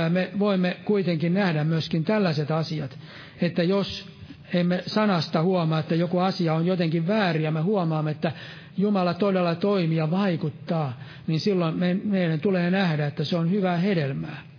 me 0.10 0.32
voimme 0.40 0.78
kuitenkin 0.86 1.34
nähdä 1.34 1.64
myöskin 1.64 2.04
tällaiset 2.04 2.52
asiat, 2.52 3.00
että 3.42 3.64
jos 3.64 4.10
emme 4.54 4.84
sanasta 4.88 5.42
huomaa, 5.42 5.80
että 5.80 5.96
joku 5.96 6.20
asia 6.20 6.54
on 6.54 6.66
jotenkin 6.66 7.08
väärin 7.08 7.44
ja 7.44 7.52
me 7.52 7.62
huomaamme, 7.62 8.12
että 8.12 8.32
Jumala 8.78 9.14
todella 9.14 9.56
toimii 9.56 9.98
ja 9.98 10.12
vaikuttaa, 10.12 11.02
niin 11.28 11.40
silloin 11.40 11.76
meidän 12.04 12.40
tulee 12.40 12.72
nähdä, 12.72 13.08
että 13.08 13.24
se 13.24 13.38
on 13.38 13.52
hyvää 13.52 13.78
hedelmää. 13.78 14.55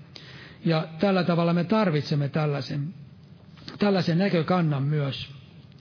Ja 0.64 0.88
tällä 1.00 1.24
tavalla 1.24 1.52
me 1.52 1.64
tarvitsemme 1.64 2.28
tällaisen, 2.28 2.94
tällaisen 3.78 4.18
näkökannan 4.18 4.82
myös 4.82 5.30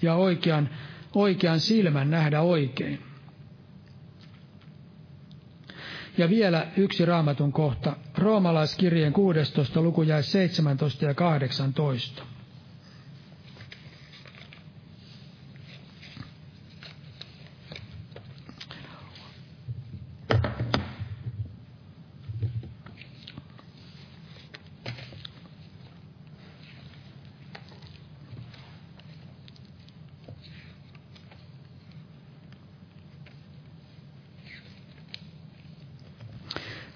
ja 0.01 0.15
oikean, 0.15 0.69
oikean 1.15 1.59
silmän 1.59 2.09
nähdä 2.11 2.41
oikein. 2.41 2.99
Ja 6.17 6.29
vielä 6.29 6.67
yksi 6.77 7.05
raamatun 7.05 7.51
kohta, 7.51 7.95
roomalaiskirjeen 8.17 9.13
16. 9.13 9.81
luku 9.81 10.01
jäi 10.03 10.23
17 10.23 11.05
ja 11.05 11.13
18. 11.13 12.23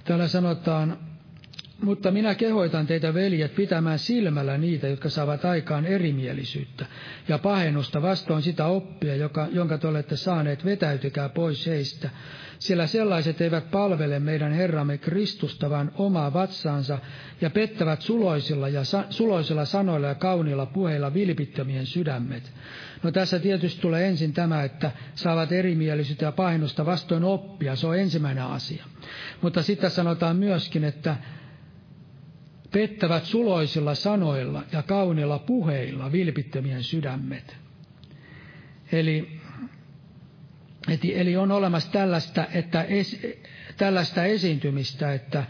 Täällä 0.10 0.28
sanotaan, 0.28 0.98
mutta 1.82 2.12
minä 2.12 2.36
kehoitan 2.36 2.88
teitä 2.88 3.14
veljet 3.14 3.56
pitämään 3.56 4.00
silmällä 4.00 4.58
niitä, 4.58 4.88
jotka 4.88 5.10
saavat 5.10 5.46
aikaan 5.46 5.86
erimielisyyttä 5.86 6.86
ja 7.28 7.38
pahennusta 7.38 8.02
vastoin 8.02 8.42
sitä 8.42 8.66
oppia, 8.66 9.16
joka, 9.16 9.48
jonka 9.52 9.78
te 9.78 9.88
olette 9.88 10.16
saaneet, 10.16 10.66
vetäytykää 10.66 11.30
pois 11.30 11.68
heistä. 11.68 12.10
Sillä 12.60 12.88
sellaiset 12.88 13.42
eivät 13.42 13.72
palvele 13.72 14.20
meidän 14.20 14.52
Herramme 14.52 14.98
Kristusta, 14.98 15.70
vaan 15.70 15.92
omaa 15.96 16.34
vatsaansa 16.34 17.00
ja 17.42 17.50
pettävät 17.50 18.02
suloisilla, 18.02 18.70
ja 18.70 18.84
sa, 18.84 19.04
suloisilla 19.10 19.66
sanoilla 19.66 20.08
ja 20.08 20.16
kauniilla 20.16 20.66
puheilla 20.66 21.14
vilpittömien 21.14 21.86
sydämet. 21.86 22.52
No 23.04 23.12
tässä 23.12 23.40
tietysti 23.40 23.82
tulee 23.82 24.08
ensin 24.08 24.34
tämä, 24.34 24.64
että 24.64 24.92
saavat 25.16 25.52
erimielisyyttä 25.52 26.26
ja 26.26 26.32
pahennusta 26.32 26.86
vastoin 26.86 27.24
oppia, 27.24 27.76
se 27.76 27.88
on 27.88 28.00
ensimmäinen 28.00 28.44
asia. 28.44 28.86
Mutta 29.42 29.62
sitten 29.62 29.92
sanotaan 29.92 30.36
myöskin, 30.36 30.84
että 30.84 31.16
pettävät 32.72 33.26
suloisilla 33.26 33.96
sanoilla 33.96 34.64
ja 34.72 34.84
kauniilla 34.84 35.40
puheilla 35.40 36.12
vilpittömien 36.12 36.84
sydämet. 36.84 37.58
Eli, 38.92 39.40
eli 41.04 41.38
on 41.38 41.52
olemassa 41.52 41.92
tällaista, 41.92 42.46
että 42.54 42.84
es, 42.84 43.22
tällaista 43.78 44.24
esiintymistä, 44.26 45.14
että, 45.14 45.44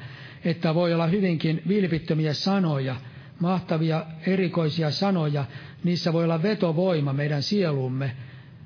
että 0.45 0.75
voi 0.75 0.93
olla 0.93 1.07
hyvinkin 1.07 1.61
vilpittömiä 1.67 2.33
sanoja, 2.33 2.95
mahtavia 3.39 4.05
erikoisia 4.27 4.91
sanoja, 4.91 5.45
niissä 5.83 6.13
voi 6.13 6.23
olla 6.23 6.43
vetovoima 6.43 7.13
meidän 7.13 7.43
sielumme. 7.43 8.15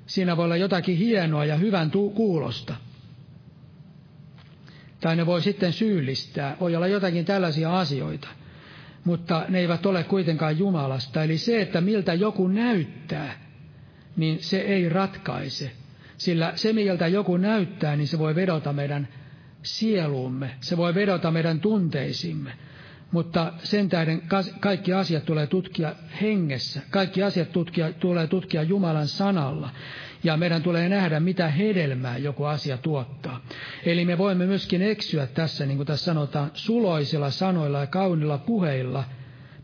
Siinä 0.05 0.37
voi 0.37 0.45
olla 0.45 0.57
jotakin 0.57 0.97
hienoa 0.97 1.45
ja 1.45 1.55
hyvän 1.55 1.91
kuulosta. 1.91 2.75
Tai 4.99 5.15
ne 5.15 5.25
voi 5.25 5.41
sitten 5.41 5.73
syyllistää. 5.73 6.57
Voi 6.59 6.75
olla 6.75 6.87
jotakin 6.87 7.25
tällaisia 7.25 7.79
asioita. 7.79 8.27
Mutta 9.03 9.45
ne 9.49 9.59
eivät 9.59 9.85
ole 9.85 10.03
kuitenkaan 10.03 10.59
Jumalasta. 10.59 11.23
Eli 11.23 11.37
se, 11.37 11.61
että 11.61 11.81
miltä 11.81 12.13
joku 12.13 12.47
näyttää, 12.47 13.33
niin 14.15 14.43
se 14.43 14.59
ei 14.61 14.89
ratkaise. 14.89 15.71
Sillä 16.17 16.51
se, 16.55 16.73
miltä 16.73 17.07
joku 17.07 17.37
näyttää, 17.37 17.95
niin 17.95 18.07
se 18.07 18.19
voi 18.19 18.35
vedota 18.35 18.73
meidän 18.73 19.07
sieluumme. 19.63 20.51
Se 20.61 20.77
voi 20.77 20.95
vedota 20.95 21.31
meidän 21.31 21.59
tunteisimme. 21.59 22.51
Mutta 23.13 23.53
sen 23.63 23.89
tähden 23.89 24.21
kaikki 24.59 24.93
asiat 24.93 25.25
tulee 25.25 25.47
tutkia 25.47 25.95
hengessä. 26.21 26.81
Kaikki 26.89 27.23
asiat 27.23 27.51
tutkia, 27.51 27.93
tulee 27.93 28.27
tutkia 28.27 28.63
Jumalan 28.63 29.07
sanalla. 29.07 29.69
Ja 30.23 30.37
meidän 30.37 30.63
tulee 30.63 30.89
nähdä, 30.89 31.19
mitä 31.19 31.47
hedelmää 31.47 32.17
joku 32.17 32.43
asia 32.43 32.77
tuottaa. 32.77 33.41
Eli 33.85 34.05
me 34.05 34.17
voimme 34.17 34.45
myöskin 34.45 34.81
eksyä 34.81 35.27
tässä, 35.27 35.65
niin 35.65 35.77
kuin 35.77 35.87
tässä 35.87 36.05
sanotaan, 36.05 36.51
suloisilla 36.53 37.31
sanoilla 37.31 37.79
ja 37.79 37.87
kaunilla 37.87 38.37
puheilla 38.37 39.03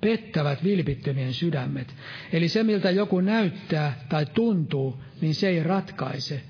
pettävät 0.02 0.64
vilpittömien 0.64 1.34
sydämet. 1.34 1.96
Eli 2.34 2.50
se, 2.50 2.64
miltä 2.64 2.92
joku 2.92 3.22
näyttää 3.22 3.94
tai 4.10 4.26
tuntuu, 4.26 5.04
niin 5.22 5.36
se 5.36 5.48
ei 5.48 5.64
ratkaise, 5.64 6.42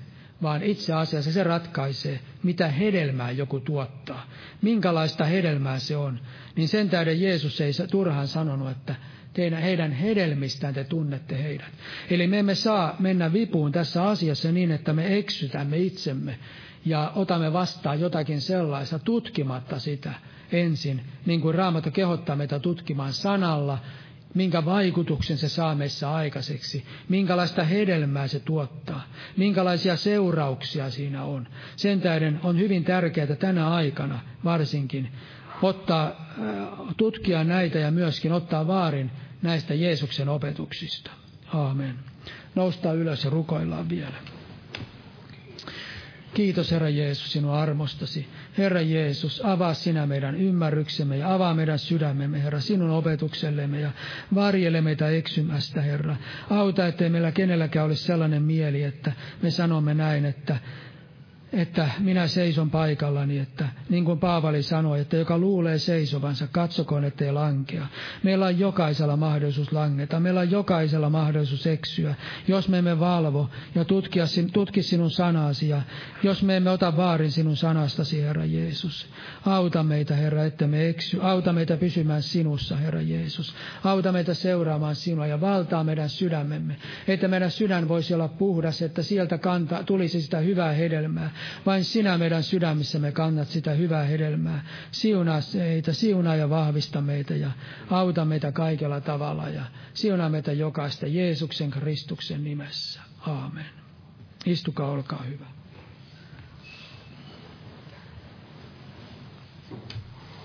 vaan 0.42 0.62
itse 0.62 0.92
asiassa 0.92 1.32
se 1.32 1.42
ratkaisee, 1.42 2.20
mitä 2.42 2.68
hedelmää 2.68 3.30
joku 3.30 3.60
tuottaa. 3.60 4.26
Minkälaista 4.62 5.24
hedelmää 5.24 5.78
se 5.78 5.96
on. 5.96 6.20
Niin 6.56 6.68
sen 6.68 6.90
tähden 6.90 7.20
Jeesus 7.20 7.60
ei 7.60 7.72
turhaan 7.90 8.28
sanonut, 8.28 8.70
että 8.70 8.94
teidän, 9.32 9.62
heidän 9.62 9.92
hedelmistään 9.92 10.74
te 10.74 10.84
tunnette 10.84 11.42
heidät. 11.42 11.72
Eli 12.10 12.26
me 12.26 12.38
emme 12.38 12.54
saa 12.54 12.96
mennä 12.98 13.32
vipuun 13.32 13.72
tässä 13.72 14.04
asiassa 14.04 14.52
niin, 14.52 14.70
että 14.70 14.92
me 14.92 15.18
eksytämme 15.18 15.78
itsemme 15.78 16.38
ja 16.84 17.12
otamme 17.14 17.52
vastaan 17.52 18.00
jotakin 18.00 18.40
sellaista 18.40 18.98
tutkimatta 18.98 19.78
sitä 19.78 20.12
ensin, 20.52 21.00
niin 21.26 21.40
kuin 21.40 21.54
Raamattu 21.54 21.90
kehottaa 21.90 22.36
meitä 22.36 22.58
tutkimaan 22.58 23.12
sanalla, 23.12 23.78
minkä 24.34 24.64
vaikutuksen 24.64 25.38
se 25.38 25.48
saa 25.48 25.74
meissä 25.74 26.12
aikaiseksi, 26.12 26.84
minkälaista 27.08 27.64
hedelmää 27.64 28.26
se 28.26 28.40
tuottaa, 28.40 29.02
minkälaisia 29.36 29.96
seurauksia 29.96 30.90
siinä 30.90 31.24
on. 31.24 31.48
Sen 31.76 32.00
tähden 32.00 32.40
on 32.42 32.58
hyvin 32.58 32.84
tärkeää 32.84 33.36
tänä 33.36 33.70
aikana 33.70 34.18
varsinkin 34.44 35.08
ottaa, 35.62 36.06
äh, 36.06 36.94
tutkia 36.96 37.44
näitä 37.44 37.78
ja 37.78 37.90
myöskin 37.90 38.32
ottaa 38.32 38.66
vaarin 38.66 39.10
näistä 39.42 39.74
Jeesuksen 39.74 40.28
opetuksista. 40.28 41.10
Aamen. 41.54 41.94
Noustaan 42.54 42.96
ylös 42.96 43.24
ja 43.24 43.30
rukoillaan 43.30 43.88
vielä. 43.88 44.16
Kiitos 46.34 46.70
Herra 46.70 46.88
Jeesus 46.88 47.32
sinun 47.32 47.54
armostasi. 47.54 48.26
Herra 48.58 48.80
Jeesus, 48.80 49.42
avaa 49.44 49.74
sinä 49.74 50.06
meidän 50.06 50.34
ymmärryksemme 50.34 51.16
ja 51.16 51.34
avaa 51.34 51.54
meidän 51.54 51.78
sydämemme, 51.78 52.42
Herra, 52.42 52.60
sinun 52.60 52.90
opetuksellemme 52.90 53.80
ja 53.80 53.90
varjele 54.34 54.80
meitä 54.80 55.08
eksymästä, 55.08 55.82
Herra. 55.82 56.16
Auta, 56.50 56.86
ettei 56.86 57.10
meillä 57.10 57.32
kenelläkään 57.32 57.86
olisi 57.86 58.04
sellainen 58.04 58.42
mieli, 58.42 58.82
että 58.82 59.12
me 59.42 59.50
sanomme 59.50 59.94
näin, 59.94 60.24
että 60.24 60.56
että 61.52 61.90
minä 61.98 62.26
seison 62.26 62.70
paikallani, 62.70 63.38
että 63.38 63.68
niin 63.88 64.04
kuin 64.04 64.18
Paavali 64.18 64.62
sanoi, 64.62 65.00
että 65.00 65.16
joka 65.16 65.38
luulee 65.38 65.78
seisovansa, 65.78 66.46
katsokoon, 66.52 67.04
ettei 67.04 67.32
lankea. 67.32 67.86
Meillä 68.22 68.46
on 68.46 68.58
jokaisella 68.58 69.16
mahdollisuus 69.16 69.72
langeta, 69.72 70.20
meillä 70.20 70.40
on 70.40 70.50
jokaisella 70.50 71.10
mahdollisuus 71.10 71.66
eksyä, 71.66 72.14
jos 72.48 72.68
me 72.68 72.78
emme 72.78 73.00
valvo 73.00 73.50
ja 73.74 73.84
tutkia, 73.84 74.24
tutki 74.52 74.82
sinun 74.82 75.10
sanasi 75.10 75.68
ja 75.68 75.82
jos 76.22 76.42
me 76.42 76.56
emme 76.56 76.70
ota 76.70 76.96
vaarin 76.96 77.30
sinun 77.30 77.56
sanastasi, 77.56 78.22
Herra 78.22 78.44
Jeesus. 78.44 79.06
Auta 79.46 79.82
meitä, 79.82 80.14
Herra, 80.16 80.44
että 80.44 80.66
me 80.66 80.88
eksy. 80.88 81.18
Auta 81.22 81.52
meitä 81.52 81.76
pysymään 81.76 82.22
sinussa, 82.22 82.76
Herra 82.76 83.02
Jeesus. 83.02 83.54
Auta 83.84 84.12
meitä 84.12 84.34
seuraamaan 84.34 84.94
sinua 84.94 85.26
ja 85.26 85.40
valtaa 85.40 85.84
meidän 85.84 86.08
sydämemme, 86.08 86.76
että 87.08 87.28
meidän 87.28 87.50
sydän 87.50 87.88
voisi 87.88 88.14
olla 88.14 88.28
puhdas, 88.28 88.82
että 88.82 89.02
sieltä 89.02 89.38
kanta, 89.38 89.82
tulisi 89.84 90.22
sitä 90.22 90.38
hyvää 90.38 90.72
hedelmää, 90.72 91.30
vain 91.66 91.84
sinä 91.84 92.18
meidän 92.18 92.42
sydämissämme 92.42 93.12
kannat 93.12 93.48
sitä 93.48 93.70
hyvää 93.70 94.04
hedelmää. 94.04 94.64
Siunaa 94.90 95.40
meitä, 95.54 95.92
siunaa 95.92 96.36
ja 96.36 96.50
vahvista 96.50 97.00
meitä 97.00 97.34
ja 97.34 97.50
auta 97.90 98.24
meitä 98.24 98.52
kaikella 98.52 99.00
tavalla 99.00 99.48
ja 99.48 99.64
siunaa 99.94 100.28
meitä 100.28 100.52
jokaista 100.52 101.06
Jeesuksen 101.06 101.70
Kristuksen 101.70 102.44
nimessä. 102.44 103.00
Aamen. 103.26 103.66
Istukaa, 104.46 104.90
olkaa 104.90 105.22
hyvä. 105.22 105.46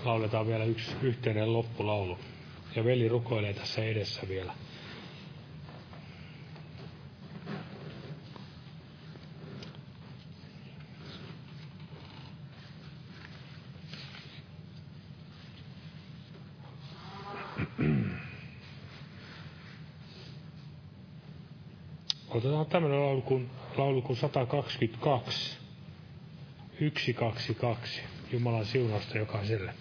Lauletaan 0.04 0.46
vielä 0.46 0.64
yksi 0.64 0.90
yhteinen 1.02 1.52
loppulaulu. 1.52 2.18
Ja 2.76 2.84
veli 2.84 3.08
rukoilee 3.08 3.54
tässä 3.54 3.84
edessä 3.84 4.28
vielä. 4.28 4.52
Otetaan 22.46 22.66
tämmöinen 22.66 23.00
laulu 23.00 23.22
kuin, 23.22 23.50
laulu 23.76 24.02
kuin 24.02 24.16
122. 24.16 25.56
122. 26.78 28.00
Jumalan 28.32 28.64
siunausta 28.66 29.18
jokaiselle. 29.18 29.74